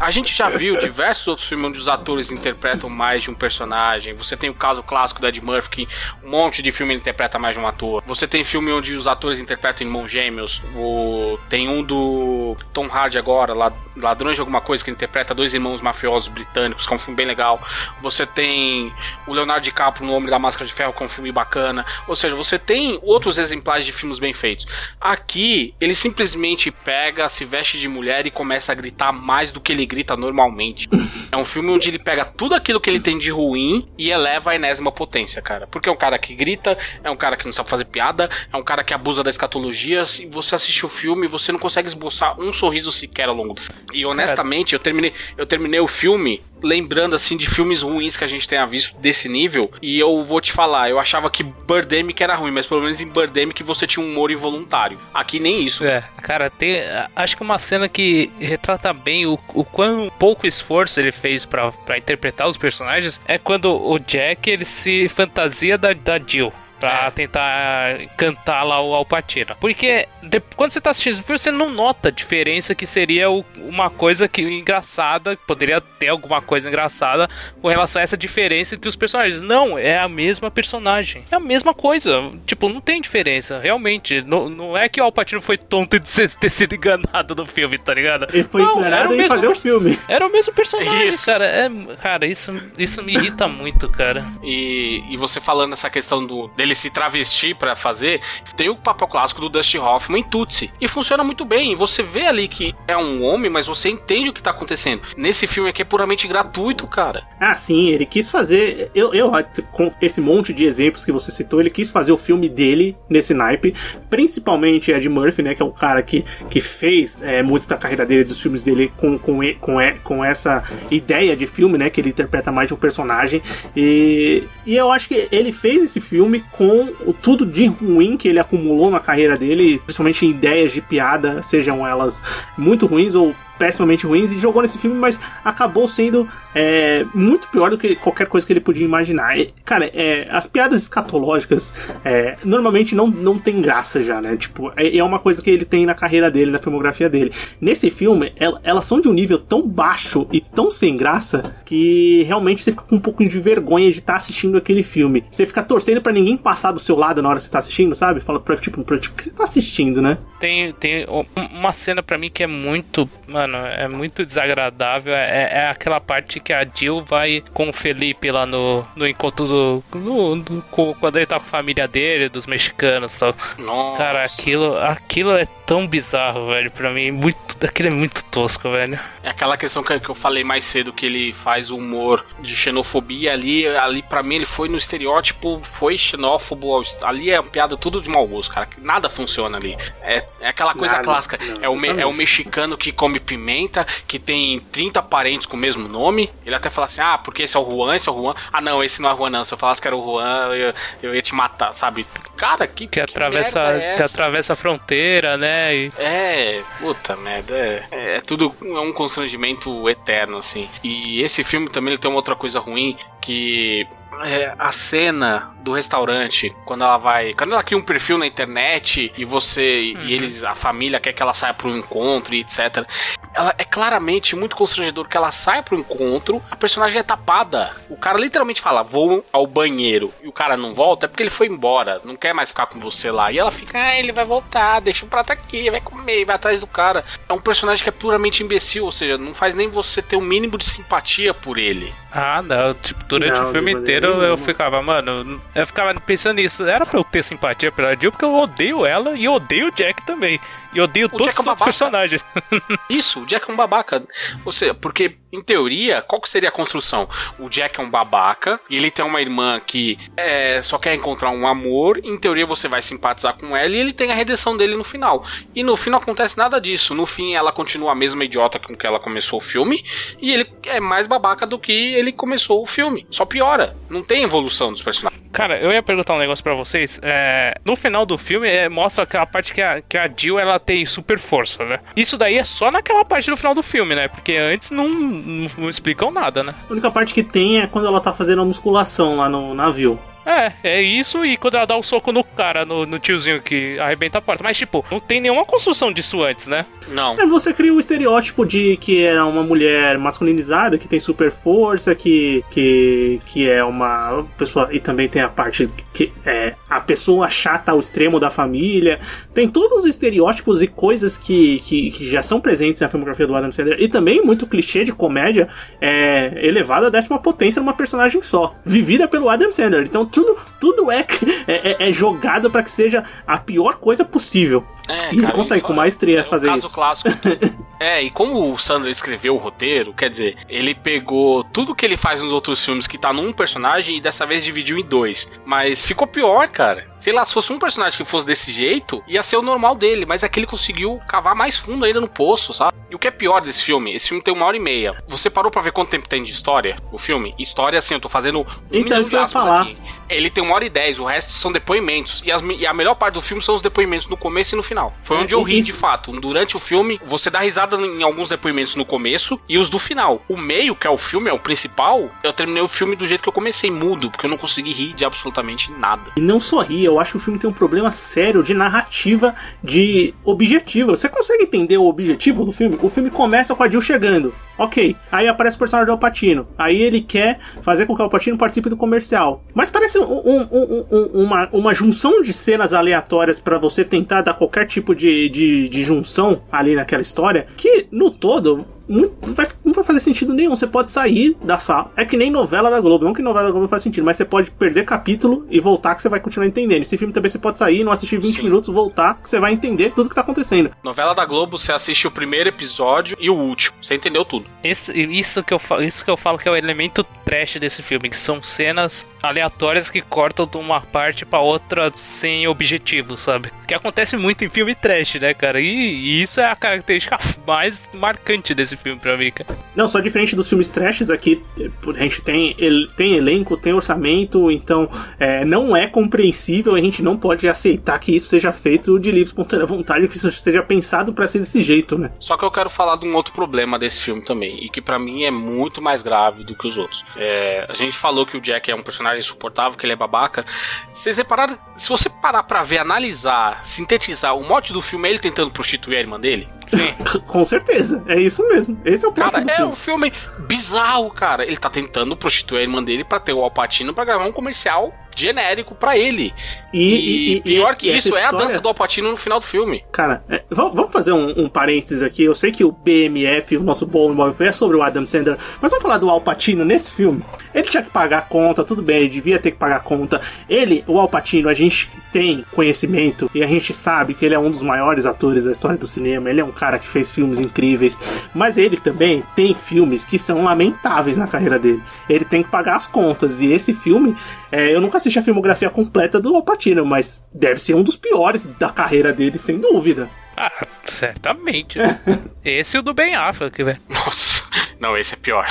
[0.00, 4.14] a gente já viu diversos outros filmes onde os atores interpretam mais de um personagem.
[4.14, 5.88] Você tem o caso clássico do Ed Murphy, que
[6.24, 8.02] um monte de filme ele interpreta mais de um ator.
[8.06, 10.62] Você tem filme onde os atores interpretam irmãos gêmeos.
[10.74, 11.38] O...
[11.50, 13.52] Tem um do Tom Hardy agora,
[13.94, 17.26] Ladrões de Alguma Coisa, que interpreta dois irmãos mafiosos britânicos, que é um filme bem
[17.26, 17.60] legal.
[18.00, 18.90] Você tem
[19.26, 21.84] o Leonardo DiCaprio no Homem da Máscara de Ferro, que é um filme bacana.
[22.08, 24.66] Ou seja, você tem outros exemplares de filmes bem feitos.
[24.98, 29.72] Aqui, ele simplesmente pega, se veste de mulher e começa a gritar mais do que
[29.72, 30.88] ele grita normalmente.
[31.32, 34.52] é um filme onde ele pega tudo aquilo que ele tem de ruim e eleva
[34.52, 35.66] a enésima potência, cara.
[35.66, 38.56] Porque é um cara que grita, é um cara que não sabe fazer piada, é
[38.56, 40.02] um cara que abusa da escatologia.
[40.20, 43.54] E você assiste o filme e você não consegue esboçar um sorriso sequer ao longo
[43.54, 43.82] do filme.
[43.92, 48.26] E honestamente, eu terminei, eu terminei o filme lembrando assim de filmes ruins que a
[48.26, 49.70] gente tenha visto desse nível.
[49.80, 53.08] E eu vou te falar, eu achava que Birdemic era ruim, mas pelo menos em
[53.08, 54.98] Birdemic você tinha um humor involuntário.
[55.12, 55.84] Aqui nem isso.
[55.84, 56.82] É, cara, tem.
[57.14, 61.72] Acho que uma cena que retrata bem o, o quão pouco esforço ele fez para
[61.96, 67.10] interpretar os personagens é quando o Jack ele se fantasia da, da Jill pra é.
[67.10, 69.54] tentar cantar lá o Alpatino.
[69.60, 73.30] Porque de, quando você tá assistindo esse filme, você não nota a diferença que seria
[73.30, 77.28] o, uma coisa que engraçada, poderia ter alguma coisa engraçada
[77.60, 79.42] com relação a essa diferença entre os personagens.
[79.42, 81.24] Não, é a mesma personagem.
[81.30, 82.30] É a mesma coisa.
[82.46, 84.22] Tipo, não tem diferença, realmente.
[84.22, 87.92] Não, não é que o Alpatino foi tonto de ter sido enganado no filme, tá
[87.92, 88.26] ligado?
[88.32, 89.98] Ele foi não, enganado em fazer o filme.
[90.08, 91.26] Era o mesmo personagem, isso.
[91.26, 91.44] cara.
[91.44, 91.68] É,
[92.00, 94.24] cara, isso, isso me irrita muito, cara.
[94.42, 98.20] E, e você falando essa questão do dele ele se travestir para fazer,
[98.56, 100.72] tem o papel clássico do Dusty Hoffman em Tutsi.
[100.80, 101.74] E funciona muito bem.
[101.74, 105.02] Você vê ali que é um homem, mas você entende o que tá acontecendo.
[105.16, 107.24] Nesse filme aqui é puramente gratuito, cara.
[107.38, 108.90] Ah, sim, ele quis fazer.
[108.94, 109.32] Eu, eu,
[109.72, 113.34] com esse monte de exemplos que você citou, ele quis fazer o filme dele nesse
[113.34, 113.74] naipe.
[114.08, 115.54] Principalmente Ed Murphy, né?
[115.54, 118.92] Que é o cara que, que fez é, muito da carreira dele, dos filmes dele,
[118.96, 121.90] com, com, com, com essa ideia de filme, né?
[121.90, 123.42] Que ele interpreta mais de um personagem.
[123.74, 126.92] E, e eu acho que ele fez esse filme com
[127.22, 131.86] tudo de ruim que ele acumulou na carreira dele, principalmente em ideias de piada, sejam
[131.86, 132.20] elas
[132.58, 137.68] muito ruins ou pessimamente ruins e jogou nesse filme, mas acabou sendo é, muito pior
[137.68, 139.38] do que qualquer coisa que ele podia imaginar.
[139.38, 141.70] E, cara, é, as piadas escatológicas
[142.02, 144.34] é, normalmente não, não tem graça já, né?
[144.34, 147.32] Tipo, é, é, uma coisa que ele tem na carreira dele, na filmografia dele.
[147.60, 148.32] Nesse filme,
[148.62, 152.84] elas são de um nível tão baixo e tão sem graça que realmente você fica
[152.84, 155.22] com um pouco de vergonha de estar tá assistindo aquele filme.
[155.30, 157.94] Você fica torcendo para ninguém passar do seu lado na hora que você tá assistindo,
[157.94, 158.20] sabe?
[158.20, 160.16] Fala pra, tipo, pra, tipo, o que você tá assistindo, né?
[160.38, 161.06] Tem, tem
[161.36, 163.08] uma cena para mim que é muito.
[163.28, 165.14] Mano, mano, é muito desagradável.
[165.14, 169.46] É, é aquela parte que a Jill vai com o Felipe lá no, no encontro
[169.46, 169.84] do.
[169.94, 170.62] No, no,
[170.94, 173.34] quando ele tá com a família dele, dos mexicanos tal.
[173.58, 173.98] Nossa.
[173.98, 177.10] Cara, aquilo, aquilo é tão bizarro, velho, pra mim.
[177.10, 178.98] Muito, aquilo é muito tosco, velho.
[179.22, 182.54] É aquela questão que, que eu falei mais cedo, que ele faz o humor de
[182.54, 183.66] xenofobia ali.
[183.66, 186.80] Ali, pra mim, ele foi no estereótipo, foi xenófobo.
[187.02, 188.68] Ali é uma piada tudo de mau gosto, cara.
[188.78, 189.76] Nada funciona ali.
[190.02, 191.38] É, é aquela coisa Nada, clássica.
[191.38, 195.46] Não, é, o me, é o mexicano que come pimenta Pimenta, que tem 30 parentes
[195.46, 196.30] com o mesmo nome.
[196.44, 198.34] Ele até fala assim: ah, porque esse é o Juan, esse é o Juan.
[198.52, 199.44] Ah, não, esse não é o Juan, não.
[199.44, 202.06] Se eu falasse que era o Juan, eu, eu ia te matar, sabe?
[202.36, 202.86] Cara, que.
[202.86, 205.74] Que, que atravessa, é que atravessa a fronteira, né?
[205.74, 205.92] E...
[205.98, 207.56] É, puta merda.
[207.56, 210.68] É, é tudo é um constrangimento eterno, assim.
[210.82, 213.86] E esse filme também ele tem uma outra coisa ruim que
[214.22, 217.34] é, a cena do restaurante, quando ela vai.
[217.34, 219.94] Quando ela cria um perfil na internet e você.
[219.96, 220.06] Uhum.
[220.06, 222.86] E eles, a família quer que ela saia pro encontro e etc.
[223.34, 227.74] Ela é claramente muito constrangedor que ela saia pro encontro, a personagem é tapada.
[227.88, 230.12] O cara literalmente fala, vou ao banheiro.
[230.22, 232.80] E o cara não volta, é porque ele foi embora, não quer mais ficar com
[232.80, 233.30] você lá.
[233.30, 236.60] E ela fica, ah, ele vai voltar, deixa o prato aqui, vai comer, vai atrás
[236.60, 237.04] do cara.
[237.28, 240.18] É um personagem que é puramente imbecil, ou seja, não faz nem você ter o
[240.18, 241.92] um mínimo de simpatia por ele.
[242.12, 246.36] Ah, não, tipo, durante não, o filme inteiro eu, eu ficava, mano, eu ficava pensando
[246.36, 246.64] nisso.
[246.64, 250.04] Era pra eu ter simpatia pela Jill, porque eu odeio ela e odeio o Jack
[250.04, 250.40] também.
[250.72, 252.24] E odeio o todos Jack é os é outros personagens.
[252.90, 254.02] Isso, o Jack é um babaca.
[254.44, 257.08] Ou seja, porque, em teoria, qual que seria a construção?
[257.38, 261.30] O Jack é um babaca, e ele tem uma irmã que é, só quer encontrar
[261.30, 262.00] um amor.
[262.02, 265.24] Em teoria, você vai simpatizar com ela e ele tem a redenção dele no final.
[265.54, 266.94] E no fim não acontece nada disso.
[266.94, 269.84] No fim, ela continua a mesma idiota com que ela começou o filme,
[270.20, 273.06] e ele é mais babaca do que ele começou o filme.
[273.10, 273.76] Só piora.
[273.88, 275.20] Não tem evolução dos personagens.
[275.32, 276.98] Cara, eu ia perguntar um negócio para vocês.
[277.02, 280.58] É, no final do filme, é, mostra aquela parte que a, que a Jill ela
[280.58, 281.80] tem super força, né?
[281.94, 284.08] Isso daí é só naquela parte do final do filme, né?
[284.08, 284.88] Porque antes não,
[285.24, 286.52] não, não explicam nada, né?
[286.68, 289.98] A única parte que tem é quando ela tá fazendo a musculação lá no navio.
[290.30, 293.42] É, é isso e quando ela dá o um soco no cara, no, no, tiozinho
[293.42, 294.44] que arrebenta a porta.
[294.44, 296.64] Mas, tipo, não tem nenhuma construção disso antes, né?
[296.88, 297.14] Não.
[297.14, 301.32] É, você cria o um estereótipo de que é uma mulher masculinizada, que tem super
[301.32, 304.68] força, que, que, que é uma pessoa.
[304.70, 309.00] E também tem a parte que é a pessoa chata ao extremo da família.
[309.34, 313.34] Tem todos os estereótipos e coisas que, que, que já são presentes na filmografia do
[313.34, 313.80] Adam Sandler.
[313.80, 315.48] E também muito clichê de comédia
[315.80, 319.84] é, elevado à décima potência numa personagem só, vivida pelo Adam Sandler.
[319.84, 321.06] Então, tudo, tudo é,
[321.46, 324.64] é, é jogado para que seja a pior coisa possível.
[324.88, 326.74] É, e ele consegue com maestria é fazer caso isso.
[326.74, 327.10] clássico.
[327.78, 331.96] é, e como o Sandro escreveu o roteiro, quer dizer, ele pegou tudo que ele
[331.96, 335.30] faz nos outros filmes que tá num personagem e dessa vez dividiu em dois.
[335.44, 336.88] Mas ficou pior, cara.
[336.98, 340.04] Sei lá, se fosse um personagem que fosse desse jeito, ia ser o normal dele,
[340.04, 342.74] mas aquele conseguiu cavar mais fundo ainda no poço, sabe?
[342.90, 343.94] E o que é pior desse filme?
[343.94, 344.96] Esse filme tem uma hora e meia.
[345.06, 346.76] Você parou para ver quanto tempo tem de história?
[346.90, 347.34] O filme?
[347.38, 349.62] História, assim, eu tô fazendo um então, isso que eu ia falar.
[349.62, 349.76] Aqui.
[350.08, 352.20] Ele tem uma hora e dez, o resto são depoimentos.
[352.24, 354.62] E, as, e, a melhor parte do filme são os depoimentos no começo e no
[354.70, 354.94] final.
[355.02, 356.12] Foi é, onde eu ri, de fato.
[356.20, 360.22] Durante o filme, você dá risada em alguns depoimentos no começo e os do final.
[360.28, 363.22] O meio, que é o filme, é o principal, eu terminei o filme do jeito
[363.22, 366.12] que eu comecei, mudo, porque eu não consegui rir de absolutamente nada.
[366.16, 369.34] E não só rir, eu acho que o filme tem um problema sério de narrativa,
[369.62, 370.96] de objetivo.
[370.96, 372.78] Você consegue entender o objetivo do filme?
[372.80, 374.32] O filme começa com a Jill chegando.
[374.60, 374.94] Ok.
[375.10, 376.46] Aí aparece o personagem do Alpatino.
[376.58, 379.42] Aí ele quer fazer com que o Alpatino participe do comercial.
[379.54, 384.34] Mas parece um, um, um, uma, uma junção de cenas aleatórias para você tentar dar
[384.34, 387.46] qualquer tipo de, de, de junção ali naquela história.
[387.56, 390.50] Que no todo não, vai, não vai fazer sentido nenhum.
[390.50, 391.92] Você pode sair da sala.
[391.96, 393.04] É que nem novela da Globo.
[393.04, 396.02] Não que novela da Globo faz sentido, mas você pode perder capítulo e voltar que
[396.02, 396.82] você vai continuar entendendo.
[396.82, 398.42] Esse filme também você pode sair, não assistir 20 Sim.
[398.42, 400.72] minutos, voltar, que você vai entender tudo que tá acontecendo.
[400.82, 403.76] Novela da Globo, você assiste o primeiro episódio e o último.
[403.80, 404.46] Você entendeu tudo.
[404.64, 408.10] Esse, isso, que eu, isso que eu falo que é o elemento trash desse filme,
[408.10, 413.52] que são cenas aleatórias que cortam de uma parte para outra sem objetivo, sabe?
[413.68, 415.60] Que acontece muito em filme trash, né, cara?
[415.60, 419.58] E, e isso é a característica mais marcante desse filme pra mim, cara.
[419.74, 421.42] Não, só diferente dos filmes trashes aqui,
[421.86, 422.54] a gente tem,
[422.96, 428.14] tem elenco, tem orçamento, então é, não é compreensível, a gente não pode aceitar que
[428.14, 431.98] isso seja feito de livre espontânea vontade, que isso seja pensado para ser desse jeito,
[431.98, 432.10] né?
[432.18, 434.98] Só que eu quero falar de um outro problema desse filme também, e que para
[434.98, 437.04] mim é muito mais grave do que os outros.
[437.16, 440.44] É, a gente falou que o Jack é um personagem insuportável, que ele é babaca.
[440.92, 445.18] Vocês repararam, se você parar pra ver, analisar, sintetizar, o mote do filme é ele
[445.18, 446.48] tentando prostituir a irmã dele?
[447.26, 448.80] Com certeza, é isso mesmo.
[448.84, 449.70] Esse é o Cara, é filme.
[449.70, 451.44] um filme bizarro, cara.
[451.44, 454.92] Ele tá tentando prostituir a irmã dele pra ter o Alpatino pra gravar um comercial
[455.14, 456.32] genérico para ele.
[456.72, 459.84] E, e, e, pior que isso é a dança do Alpatino no final do filme.
[459.90, 462.22] Cara, é, vamos fazer um, um, parênteses aqui.
[462.22, 465.70] Eu sei que o BMF, o nosso bom imóvel, é sobre o Adam Sandler, mas
[465.70, 467.24] vamos falar do Alpatino nesse filme.
[467.52, 470.20] Ele tinha que pagar a conta, tudo bem, ele devia ter que pagar a conta.
[470.48, 474.50] Ele, o Alpatino, a gente tem conhecimento e a gente sabe que ele é um
[474.50, 476.30] dos maiores atores da história do cinema.
[476.30, 477.98] Ele é um cara que fez filmes incríveis,
[478.32, 481.82] mas ele também tem filmes que são lamentáveis na carreira dele.
[482.08, 484.16] Ele tem que pagar as contas e esse filme,
[484.52, 488.44] é, eu nunca assisti a filmografia completa do Alpatino, mas deve ser um dos piores
[488.44, 490.08] da carreira dele, sem dúvida.
[490.36, 491.78] Ah, certamente.
[492.44, 493.80] esse e o do Ben Affleck, velho.
[493.88, 494.42] Nossa,
[494.78, 495.46] não, esse é pior.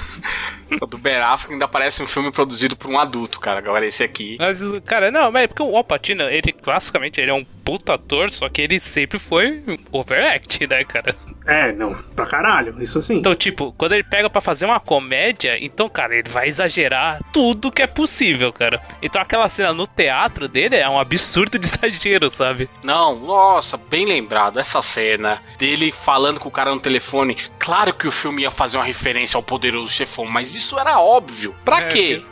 [0.80, 3.58] o do Ben Affleck ainda parece um filme produzido por um adulto, cara.
[3.58, 4.36] Agora esse aqui.
[4.38, 8.30] Mas, cara, não, mas é porque o Alpatino, ele classicamente ele é um puta ator,
[8.30, 11.16] só que ele sempre foi overact, né, cara?
[11.46, 13.16] É, não, pra caralho, isso sim.
[13.16, 17.72] Então, tipo, quando ele pega para fazer uma comédia, então, cara, ele vai exagerar tudo
[17.72, 18.80] que é possível, cara.
[19.02, 22.68] Então aquela cena no teatro dele é um absurdo de exagero, sabe?
[22.82, 27.36] Não, nossa, bem lembrado, essa cena dele falando com o cara no telefone.
[27.58, 31.54] Claro que o filme ia fazer uma referência ao poderoso chefão, mas isso era óbvio.
[31.64, 32.22] Pra é, quê?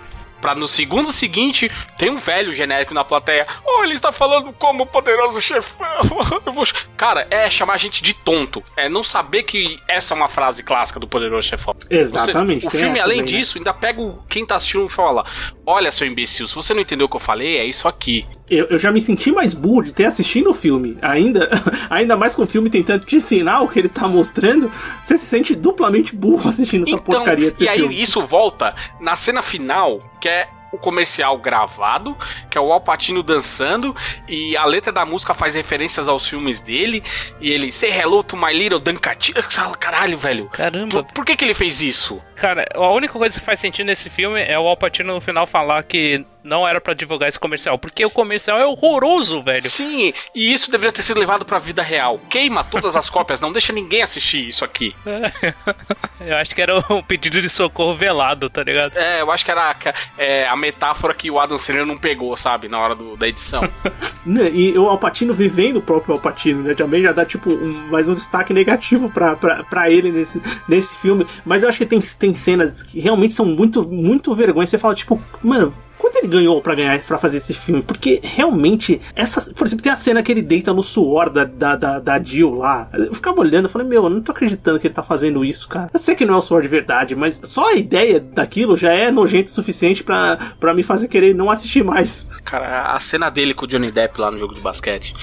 [0.41, 3.47] Pra no segundo seguinte, tem um velho genérico na plateia.
[3.65, 5.87] Oh, ele está falando como poderoso chefão.
[6.97, 8.63] Cara, é chamar a gente de tonto.
[8.77, 11.75] É não saber que essa é uma frase clássica do poderoso chefão.
[11.91, 12.67] Exatamente.
[12.67, 13.39] O filme, além também, né?
[13.39, 15.25] disso, ainda pega o, quem tá assistindo e fala:
[15.67, 18.27] Olha, seu imbecil, se você não entendeu o que eu falei, é isso aqui.
[18.51, 20.97] Eu, eu já me senti mais burro de ter assistido o filme.
[21.03, 21.49] Ainda,
[21.91, 24.71] ainda mais com o filme tentando te ensinar o que ele tá mostrando.
[25.03, 28.01] Você se sente duplamente burro assistindo essa então, porcaria desse E aí filme.
[28.01, 32.17] isso volta na cena final, que é o comercial gravado,
[32.51, 33.95] que é o Alpatino dançando,
[34.29, 37.03] e a letra da música faz referências aos filmes dele,
[37.41, 39.41] e ele, say hello to my little Duncatino,
[39.79, 40.49] caralho, velho.
[40.51, 41.03] Caramba.
[41.03, 42.23] Por, por, que que ele fez isso?
[42.37, 45.83] Cara, a única coisa que faz sentido nesse filme é o Alpatino no final falar
[45.83, 49.69] que não era para divulgar esse comercial, porque o comercial é horroroso, velho.
[49.69, 52.21] Sim, e isso deveria ter sido levado pra vida real.
[52.31, 54.95] Queima todas as cópias, não deixa ninguém assistir isso aqui.
[56.21, 58.97] eu acho que era um pedido de socorro velado, tá ligado?
[58.97, 59.77] É, eu acho que era
[60.17, 63.69] é, a metáfora que o Adam Sandler não pegou, sabe, na hora do, da edição.
[64.27, 66.75] Né, e o Alpatino vivendo o próprio Alpatino, né?
[66.75, 70.95] Também já dá, tipo, um, mais um destaque negativo pra, pra, pra ele nesse, nesse
[70.97, 71.27] filme.
[71.47, 74.67] Mas eu acho que tem, tem cenas que realmente são muito, muito vergonha.
[74.67, 75.73] Você fala, tipo, mano,
[76.09, 77.83] quanto ele ganhou para ganhar para fazer esse filme?
[77.83, 81.77] Porque realmente, essa, por exemplo, tem a cena que ele deita no suor da, da,
[81.77, 82.89] da, da Jill lá.
[82.93, 85.69] Eu ficava olhando e falei, meu, eu não tô acreditando que ele tá fazendo isso,
[85.69, 85.91] cara.
[85.93, 88.93] Eu sei que não é o suor de verdade, mas só a ideia daquilo já
[88.93, 92.27] é nojento o suficiente para me fazer querer não assistir mais.
[92.45, 95.15] Cara, a cena dele com o Johnny Depp lá no jogo de basquete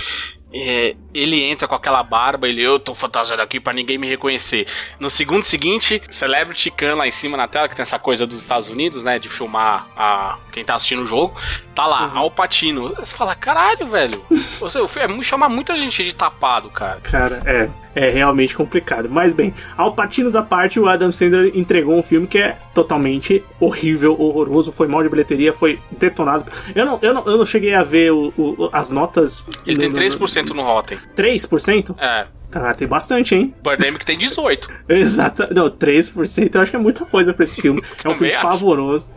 [0.55, 4.65] é, ele entra com aquela barba, ele, eu tô fantasiado aqui para ninguém me reconhecer.
[4.99, 8.43] No segundo seguinte, Celebrity Khan lá em cima na tela, que tem essa coisa dos
[8.43, 11.35] Estados Unidos, né, de filmar a, quem tá assistindo o jogo,
[11.75, 12.19] tá lá, uhum.
[12.19, 12.95] Al Pacino.
[12.95, 17.01] Você fala, caralho, velho, você, é chamar muita gente de tapado, cara.
[17.01, 19.09] Cara, é é realmente complicado.
[19.09, 23.43] Mas bem, ao patinos à parte, o Adam Sandler entregou um filme que é totalmente
[23.59, 26.51] horrível, horroroso, foi mal de bilheteria, foi detonado.
[26.75, 29.45] Eu não, eu não, eu não cheguei a ver o, o as notas.
[29.65, 30.99] Ele no, tem 3% no, no Rotten.
[31.15, 31.95] 3%?
[31.99, 32.27] É.
[32.55, 33.53] Ah, tem bastante, hein?
[33.61, 34.69] Birdemic tem 18.
[34.87, 35.53] Exato.
[35.53, 37.83] Não, 3% eu acho que é muita coisa pra esse filme.
[38.03, 38.47] É um filme acho.
[38.47, 39.07] pavoroso.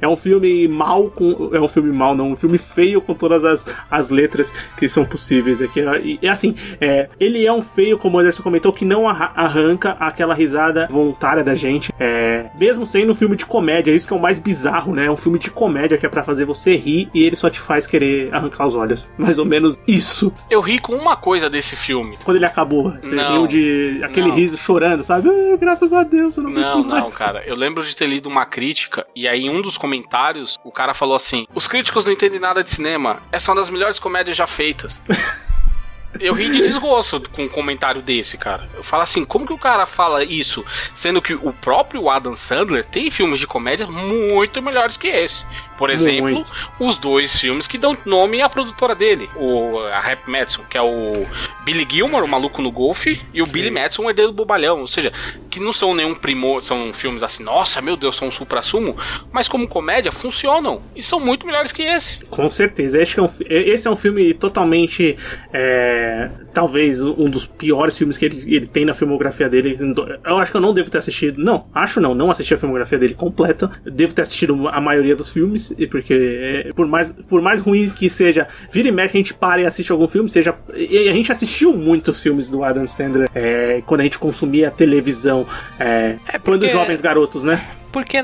[0.00, 1.50] É um filme mal com.
[1.54, 2.32] É um filme mal, não.
[2.32, 5.80] Um filme feio com todas as, as letras que são possíveis aqui.
[6.02, 9.90] E, e assim, é, ele é um feio, como o Anderson comentou, que não arranca
[10.00, 11.92] aquela risada voluntária da gente.
[12.00, 15.06] É, mesmo sendo um filme de comédia, isso que é o mais bizarro, né?
[15.06, 17.60] É um filme de comédia que é para fazer você rir e ele só te
[17.60, 19.08] faz querer arrancar os olhos.
[19.18, 20.32] Mais ou menos isso.
[20.50, 22.16] Eu ri com uma coisa desse filme.
[22.24, 24.34] Quando ele acabou, você não, riu de aquele não.
[24.34, 25.28] riso chorando, sabe?
[25.28, 27.42] Ah, graças a Deus, eu não Não, não, cara.
[27.46, 31.16] Eu lembro de ter lido uma crítica e aí um dos comentários, o cara falou
[31.16, 33.18] assim: os críticos não entendem nada de cinema.
[33.30, 35.00] Essa é uma das melhores comédias já feitas.
[36.20, 38.68] Eu ri de desgosto com um comentário desse, cara.
[38.74, 40.64] Eu falo assim, como que o cara fala isso,
[40.94, 45.44] sendo que o próprio Adam Sandler tem filmes de comédia muito melhores que esse.
[45.76, 46.52] Por exemplo, Muito.
[46.80, 50.82] os dois filmes que dão nome à produtora dele, o a Rap Madison, que é
[50.82, 51.26] o
[51.64, 53.52] Billy Gilmore, o maluco no golfe, e o Sim.
[53.52, 55.12] Billy Madison, o herdeiro do bobalhão, ou seja,
[55.50, 58.96] que não são nenhum primor, são filmes assim, nossa, meu Deus, são um supra-sumo,
[59.32, 62.24] mas como comédia funcionam e são muito melhores que esse.
[62.26, 65.16] Com certeza, esse é um, esse é um filme totalmente,
[65.52, 69.76] é, talvez um dos piores filmes que ele, ele tem na filmografia dele.
[70.24, 72.98] Eu acho que eu não devo ter assistido, não, acho não, não assisti a filmografia
[72.98, 77.60] dele completa, devo ter assistido a maioria dos filmes porque é, por mais, por mais
[77.60, 80.54] ruim que seja, vira e mexe a gente para e assiste algum filme, seja.
[80.74, 85.46] E a gente assistiu muitos filmes do Adam Sandler é, quando a gente consumia televisão,
[85.78, 86.42] é, é porque...
[86.42, 87.64] quando jovens garotos, né?
[87.96, 88.18] Porque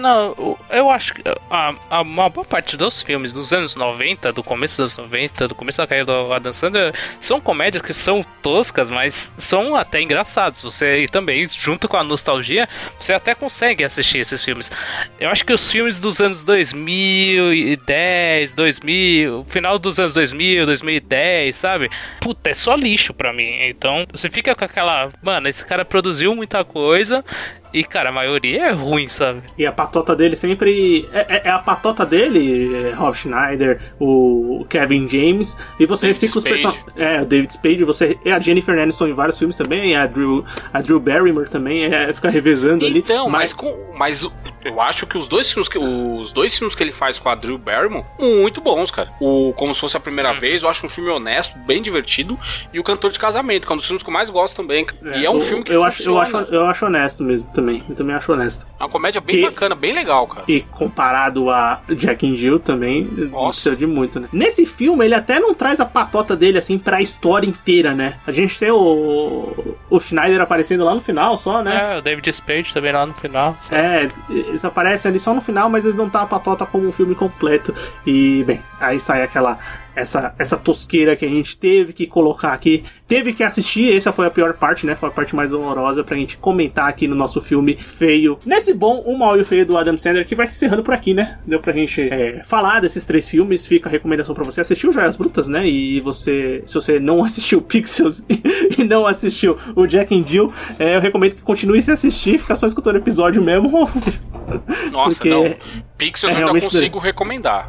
[0.68, 4.82] eu acho que a, a, uma boa parte dos filmes dos anos 90, do começo
[4.82, 9.32] dos 90, do começo da carreira do Adam Sandler, são comédias que são toscas, mas
[9.38, 10.62] são até engraçados.
[10.62, 12.68] Você também, junto com a nostalgia,
[13.00, 14.70] você até consegue assistir esses filmes.
[15.18, 21.90] Eu acho que os filmes dos anos 2010, 2000, final dos anos 2000, 2010, sabe?
[22.20, 23.62] Puta, é só lixo pra mim.
[23.62, 27.24] Então, você fica com aquela, mano, esse cara produziu muita coisa
[27.72, 29.42] e, cara, a maioria é ruim, sabe?
[29.56, 31.08] E a patota dele sempre.
[31.12, 36.20] É, é, é a patota dele, é, Rob Schneider, o Kevin James, e você David
[36.20, 36.84] recicla os personagens.
[36.96, 38.18] É, o David Spade, você.
[38.24, 42.12] É a Jennifer Aniston em vários filmes também, a Drew, a Drew Barrymore também, é,
[42.12, 42.98] fica revezando então, ali.
[42.98, 44.30] Então, mas, com, mas
[44.64, 47.34] eu acho que os dois filmes que os dois filmes que ele faz com a
[47.34, 49.10] Drew Barrymore, muito bons, cara.
[49.20, 50.38] O Como se fosse a primeira hum.
[50.38, 52.38] vez, eu acho um filme honesto, bem divertido,
[52.72, 54.86] e o Cantor de Casamento, que é um dos filmes que eu mais gosto também.
[55.04, 57.48] É, e é um o, filme que eu acho, eu acho, eu acho honesto mesmo
[57.52, 57.61] também.
[57.88, 58.66] Eu também acho honesto.
[58.78, 60.44] É uma comédia bem que, bacana, bem legal, cara.
[60.48, 63.70] E comparado a Jack and Jill também, Nossa.
[63.70, 64.28] não de muito, né?
[64.32, 68.14] Nesse filme, ele até não traz a patota dele, assim, pra história inteira, né?
[68.26, 71.94] A gente tem o, o Schneider aparecendo lá no final só, né?
[71.94, 73.56] É, o David Spade também lá no final.
[73.62, 73.74] Só.
[73.74, 76.92] É, eles aparecem ali só no final, mas eles não tá a patota como um
[76.92, 77.74] filme completo.
[78.06, 79.58] E, bem, aí sai aquela
[79.94, 82.84] essa, essa tosqueira que a gente teve que colocar aqui.
[83.06, 84.94] Teve que assistir, essa foi a pior parte, né?
[84.94, 88.38] Foi a parte mais horrorosa pra gente comentar aqui no nosso filme feio.
[88.44, 90.94] Nesse bom, o mal e o feio do Adam Sandler, que vai se encerrando por
[90.94, 91.38] aqui, né?
[91.46, 93.66] Deu pra gente é, falar desses três filmes.
[93.66, 95.66] Fica a recomendação pra você assistir o Joias Brutas, né?
[95.66, 98.24] E você, se você não assistiu Pixels
[98.78, 102.54] e não assistiu o Jack and Jill, é, eu recomendo que continue a assistir, fica
[102.54, 103.70] só escutando o episódio mesmo.
[104.92, 105.54] Nossa, Porque não.
[105.98, 107.68] Pixels é eu ainda consigo recomendar.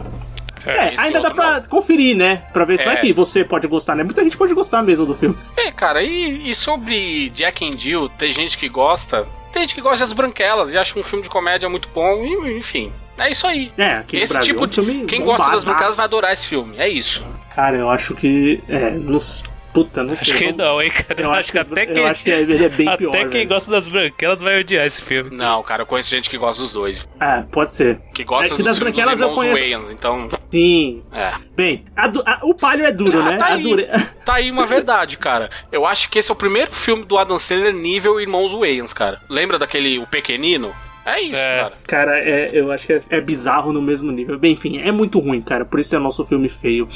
[0.65, 1.67] É, é ainda dá pra não.
[1.67, 2.43] conferir, né?
[2.53, 2.85] Pra ver se é.
[2.85, 4.03] vai que você pode gostar, né?
[4.03, 5.37] Muita gente pode gostar mesmo do filme.
[5.57, 9.81] É, cara, e, e sobre Jack and Jill, tem gente que gosta, tem gente que
[9.81, 12.91] gosta das branquelas e acha um filme de comédia muito bom, e, enfim.
[13.17, 13.71] É isso aí.
[13.77, 15.05] É, esse Brasil, tipo é de.
[15.05, 16.75] Quem gosta das branquelas vai adorar esse filme.
[16.77, 17.23] É isso.
[17.53, 18.63] Cara, eu acho que.
[18.67, 19.43] É, nos
[19.73, 20.33] Puta, não sei.
[20.33, 21.19] Acho que não, hein, cara.
[21.19, 21.97] Eu, eu acho que, até quem.
[21.97, 23.09] Eu acho que ele é bem até pior.
[23.09, 23.49] Até quem velho.
[23.49, 25.35] gosta das branquelas vai odiar esse filme.
[25.35, 27.07] Não, cara, eu conheço gente que gosta dos dois.
[27.19, 27.99] Ah, pode ser.
[28.13, 29.57] Que gosta é que das branquelas eu conheço.
[29.57, 30.29] Wayans, então.
[30.51, 31.03] Sim.
[31.11, 31.31] É.
[31.55, 33.37] Bem, a a, o palio é duro, ah, né?
[33.37, 33.87] Tá aí, dure...
[34.23, 35.49] tá aí uma verdade, cara.
[35.71, 39.19] Eu acho que esse é o primeiro filme do Adam Sandler nível Irmãos Wayans, cara.
[39.27, 40.71] Lembra daquele O Pequenino?
[41.05, 41.57] É isso, é.
[41.57, 41.73] cara.
[41.87, 44.39] Cara, é, eu acho que é, é, bizarro no mesmo nível.
[44.39, 45.65] Bem, enfim, é muito ruim, cara.
[45.65, 46.87] Por isso é nosso filme feio.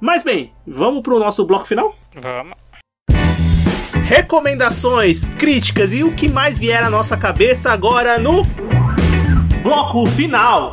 [0.00, 1.96] Mas bem, vamos pro nosso bloco final?
[2.14, 2.56] Vamos
[4.12, 8.44] recomendações, críticas e o que mais vier à nossa cabeça agora no
[9.62, 10.72] bloco final.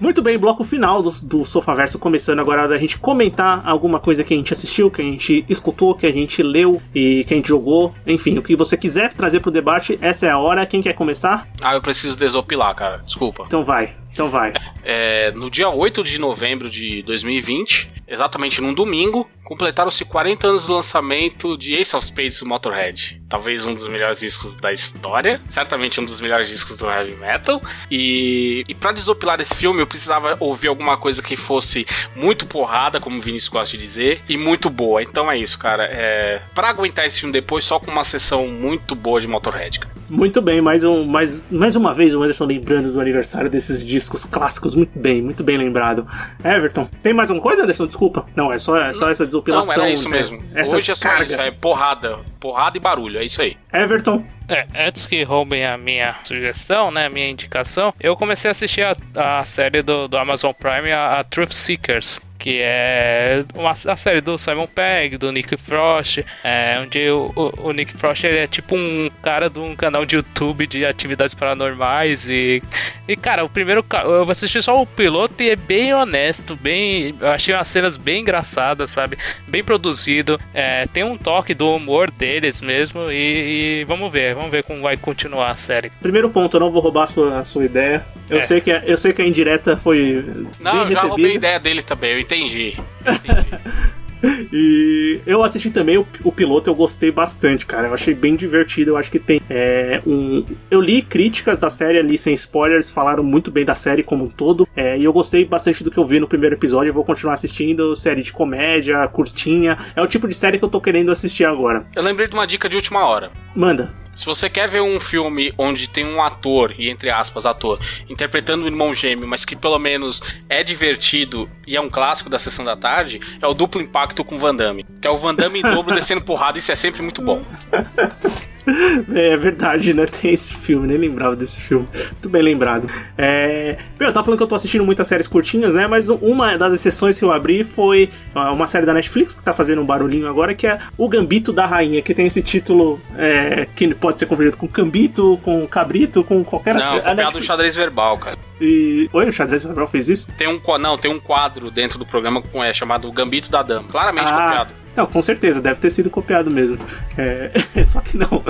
[0.00, 4.32] Muito bem, bloco final do, do Sofaverso começando agora a gente comentar alguma coisa que
[4.32, 7.48] a gente assistiu, que a gente escutou, que a gente leu e que a gente
[7.48, 7.94] jogou.
[8.06, 10.66] Enfim, o que você quiser trazer pro debate, essa é a hora.
[10.66, 11.48] Quem quer começar?
[11.62, 12.98] Ah, eu preciso desopilar, cara.
[12.98, 13.44] Desculpa.
[13.46, 13.96] Então vai.
[14.12, 14.52] Então vai.
[14.90, 20.74] É, no dia 8 de novembro de 2020, exatamente num domingo, completaram-se 40 anos do
[20.74, 23.18] lançamento de Ace of Spades do Motorhead.
[23.30, 27.58] Talvez um dos melhores discos da história, certamente um dos melhores discos do heavy metal.
[27.90, 33.00] E, e para desopilar esse filme, eu precisava ouvir alguma coisa que fosse muito porrada,
[33.00, 35.02] como o Vinícius gosta de dizer, e muito boa.
[35.02, 35.88] Então é isso, cara.
[35.90, 39.80] É, para aguentar esse filme depois, só com uma sessão muito boa de Motorhead.
[39.80, 39.94] Cara.
[40.10, 44.26] Muito bem, mais, um, mais, mais uma vez o Anderson lembrando do aniversário desses discos
[44.26, 46.06] clássicos, muito bem, muito bem lembrado.
[46.44, 47.86] Everton, tem mais alguma coisa, Anderson?
[47.86, 48.26] Desculpa.
[48.36, 49.76] Não, é só, é só essa desopilação.
[49.76, 50.42] Não, era isso mesmo.
[50.54, 51.24] Essa Hoje descarga.
[51.24, 52.18] é só isso, é porrada.
[52.40, 53.56] Porrada e barulho, é isso aí.
[53.72, 54.24] Everton.
[54.48, 58.82] É, antes que roubem a minha sugestão, né, a minha indicação, eu comecei a assistir
[58.82, 63.96] a, a série do, do Amazon Prime, a, a Truth Seekers, que é uma, a
[63.96, 68.46] série do Simon Pegg, do Nick Frost, é, onde o, o, o, Nick Frost é
[68.46, 72.62] tipo um cara de um canal de YouTube de atividades paranormais e,
[73.06, 77.28] e cara, o primeiro eu assisti só o piloto e é bem honesto, bem, eu
[77.28, 82.62] achei as cenas bem engraçadas, sabe, bem produzido, é, tem um toque do humor deles
[82.62, 85.92] mesmo e, e, vamos ver, vamos ver como vai continuar a série.
[86.00, 88.42] Primeiro ponto, eu não vou roubar a sua, a sua ideia, eu, é.
[88.42, 90.24] sei que a, eu sei que a indireta foi
[90.58, 92.37] não, bem eu já roubei a ideia dele também, eu entendi.
[92.38, 92.76] Entendi.
[94.52, 97.88] e eu assisti também o, o, piloto, eu gostei bastante, cara.
[97.88, 98.92] Eu achei bem divertido.
[98.92, 100.44] Eu acho que tem é, um.
[100.70, 104.28] Eu li críticas da série ali sem spoilers, falaram muito bem da série como um
[104.28, 104.66] todo.
[104.76, 106.90] É, e eu gostei bastante do que eu vi no primeiro episódio.
[106.90, 107.94] Eu vou continuar assistindo.
[107.96, 109.76] Série de comédia, curtinha.
[109.94, 111.86] É o tipo de série que eu tô querendo assistir agora.
[111.94, 113.30] Eu lembrei de uma dica de última hora.
[113.54, 113.92] Manda.
[114.18, 118.64] Se você quer ver um filme onde tem um ator, e entre aspas, ator, interpretando
[118.64, 122.64] um irmão gêmeo, mas que pelo menos é divertido e é um clássico da sessão
[122.64, 124.84] da tarde, é o Duplo Impacto com Van Damme.
[125.00, 127.44] Que é o Van Damme em dobro descendo porrada, isso é sempre muito bom.
[129.14, 130.06] É verdade, né?
[130.06, 131.86] Tem esse filme, nem lembrava desse filme.
[131.92, 132.88] Muito bem lembrado.
[133.16, 133.78] É...
[133.98, 135.86] eu tava falando que eu tô assistindo muitas séries curtinhas, né?
[135.86, 139.82] Mas uma das exceções que eu abri foi uma série da Netflix que tá fazendo
[139.82, 143.66] um barulhinho agora, que é O Gambito da Rainha, que tem esse título é...
[143.74, 146.74] que pode ser confundido com Cambito, com Cabrito, com qualquer...
[146.74, 148.36] Não, copiado do xadrez verbal, cara.
[148.60, 149.08] E...
[149.12, 150.28] Oi, o xadrez verbal fez isso?
[150.36, 153.88] Tem um, não, tem um quadro dentro do programa com, é, chamado Gambito da Dama.
[153.88, 154.42] Claramente ah.
[154.42, 154.87] copiado.
[154.98, 156.76] Não, com certeza, deve ter sido copiado mesmo.
[157.16, 157.52] É,
[157.86, 158.42] só que não.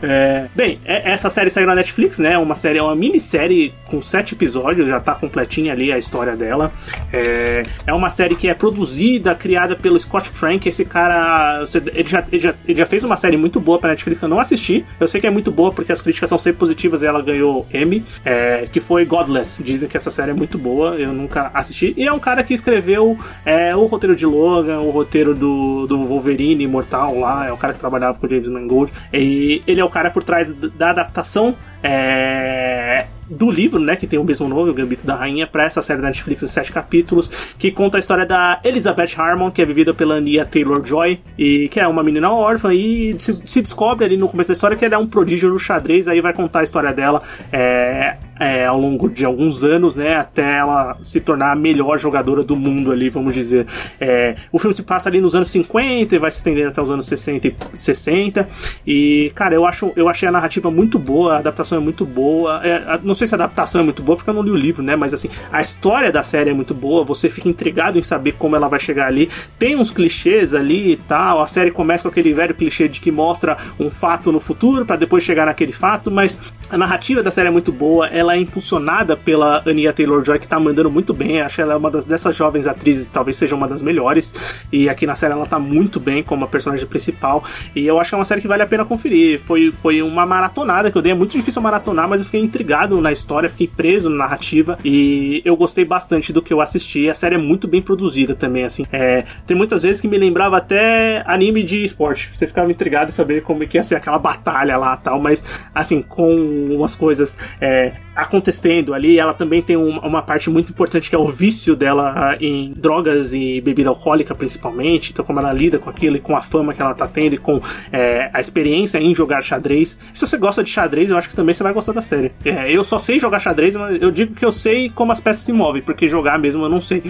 [0.00, 2.38] É, bem, é, essa série saiu na Netflix, né?
[2.38, 6.72] Uma série, é uma minissérie com sete episódios, já tá completinha ali a história dela.
[7.12, 10.68] É, é uma série que é produzida, criada pelo Scott Frank.
[10.68, 14.22] Esse cara, ele já, ele já, ele já fez uma série muito boa pra Netflix,
[14.22, 14.86] eu não assisti.
[15.00, 17.66] Eu sei que é muito boa porque as críticas são sempre positivas e ela ganhou
[17.74, 19.60] Emmy, é, que foi Godless.
[19.60, 21.92] Dizem que essa série é muito boa, eu nunca assisti.
[21.96, 26.04] E é um cara que escreveu é, o roteiro de Logan, o roteiro do, do
[26.06, 28.92] Wolverine Imortal lá, é o cara que trabalhava com o James Mangold.
[29.12, 34.18] E ele é o cara por trás da adaptação é, do livro, né, que tem
[34.18, 37.28] o mesmo nome, o Gambito da Rainha, para essa série da Netflix de sete capítulos,
[37.58, 41.78] que conta a história da Elizabeth Harmon, que é vivida pela Ania Taylor-Joy, e que
[41.78, 44.94] é uma menina órfã, e se, se, descobre ali no começo da história que ela
[44.94, 47.22] é um prodígio no xadrez, aí vai contar a história dela
[47.52, 52.42] é, é, ao longo de alguns anos, né, até ela se tornar a melhor jogadora
[52.42, 53.66] do mundo ali, vamos dizer.
[54.00, 56.90] É, o filme se passa ali nos anos 50 e vai se estendendo até os
[56.90, 58.48] anos 60 e 60,
[58.86, 62.60] e, cara, eu, acho, eu achei a narrativa muito boa, a adaptação é muito boa,
[62.64, 64.82] é, não sei se a adaptação é muito boa, porque eu não li o livro,
[64.82, 64.96] né?
[64.96, 68.56] Mas assim, a história da série é muito boa, você fica intrigado em saber como
[68.56, 69.28] ela vai chegar ali.
[69.58, 71.42] Tem uns clichês ali e tal.
[71.42, 74.96] A série começa com aquele velho clichê de que mostra um fato no futuro para
[74.96, 76.38] depois chegar naquele fato, mas
[76.70, 80.60] a narrativa da série é muito boa, ela é impulsionada pela Anya Taylor-Joy, que tá
[80.60, 81.40] mandando muito bem.
[81.40, 84.34] Acho ela é uma das, dessas jovens atrizes, talvez seja uma das melhores.
[84.72, 87.42] E aqui na série ela tá muito bem como a personagem principal.
[87.74, 89.40] E eu acho que é uma série que vale a pena conferir.
[89.40, 91.12] Foi, foi uma maratonada que eu dei.
[91.12, 95.42] É muito difícil maratonar, mas eu fiquei intrigado na história, fiquei preso na narrativa e
[95.44, 97.08] eu gostei bastante do que eu assisti.
[97.08, 98.84] A série é muito bem produzida também, assim.
[98.92, 102.30] É, tem muitas vezes que me lembrava até anime de esporte.
[102.32, 105.44] Você ficava intrigado em saber como é que ia ser aquela batalha lá tal, mas
[105.74, 106.34] assim, com
[106.70, 111.28] umas coisas é, acontecendo ali, ela também tem uma, parte muito importante que é o
[111.28, 115.12] vício dela em drogas e bebida alcoólica, principalmente.
[115.12, 117.38] Então, como ela lida com aquilo e com a fama que ela tá tendo e
[117.38, 117.60] com
[117.92, 119.98] é, a experiência em jogar xadrez.
[120.12, 122.32] Se você gosta de xadrez, eu acho que também você vai gostar da série.
[122.44, 125.42] É, eu só sei jogar xadrez, mas eu digo que eu sei como as peças
[125.42, 127.02] se movem, porque jogar mesmo eu não sei.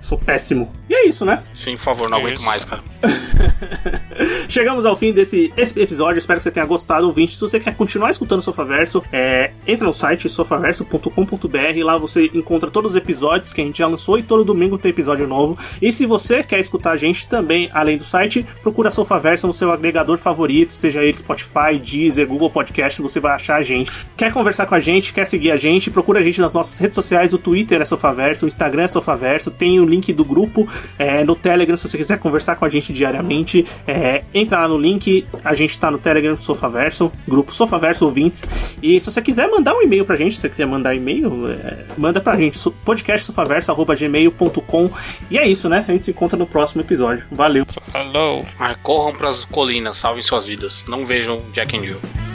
[0.00, 0.72] Sou péssimo.
[0.88, 1.42] E é isso, né?
[1.52, 2.44] Sim, por favor, não é aguento isso.
[2.44, 2.82] mais, cara.
[4.48, 6.18] Chegamos ao fim desse episódio.
[6.18, 7.34] Espero que você tenha gostado, ouvinte.
[7.34, 11.84] Se você quer continuar escutando o Sofaverso, é, entra no site sofaverso.com.br.
[11.84, 14.90] Lá você encontra todos os episódios que a gente já lançou e todo domingo tem
[14.90, 15.58] episódio novo.
[15.80, 19.72] E se você quer escutar a gente também, além do site, procura Sofaverso no seu
[19.72, 23.81] agregador favorito, seja ele Spotify, Deezer, Google Podcast, você vai achar a gente.
[24.16, 26.94] Quer conversar com a gente, quer seguir a gente, procura a gente nas nossas redes
[26.94, 27.32] sociais.
[27.32, 30.68] O Twitter é Sofaverso, o Instagram é Sofaverso, tem o link do grupo
[30.98, 33.64] é, no Telegram se você quiser conversar com a gente diariamente.
[33.86, 38.44] É, entra lá no link, a gente tá no Telegram Sofaverso, grupo Sofaverso Ouvintes.
[38.82, 41.84] E se você quiser mandar um e-mail pra gente, se você quiser mandar e-mail, é,
[41.96, 44.90] manda pra gente, podcastsofaverso.gmail.com.
[45.30, 45.84] E é isso, né?
[45.86, 47.24] A gente se encontra no próximo episódio.
[47.30, 47.64] Valeu.
[47.90, 48.44] Falou.
[48.58, 50.84] Mas corram pras colinas, salvem suas vidas.
[50.88, 52.31] Não vejam Jack and Jill.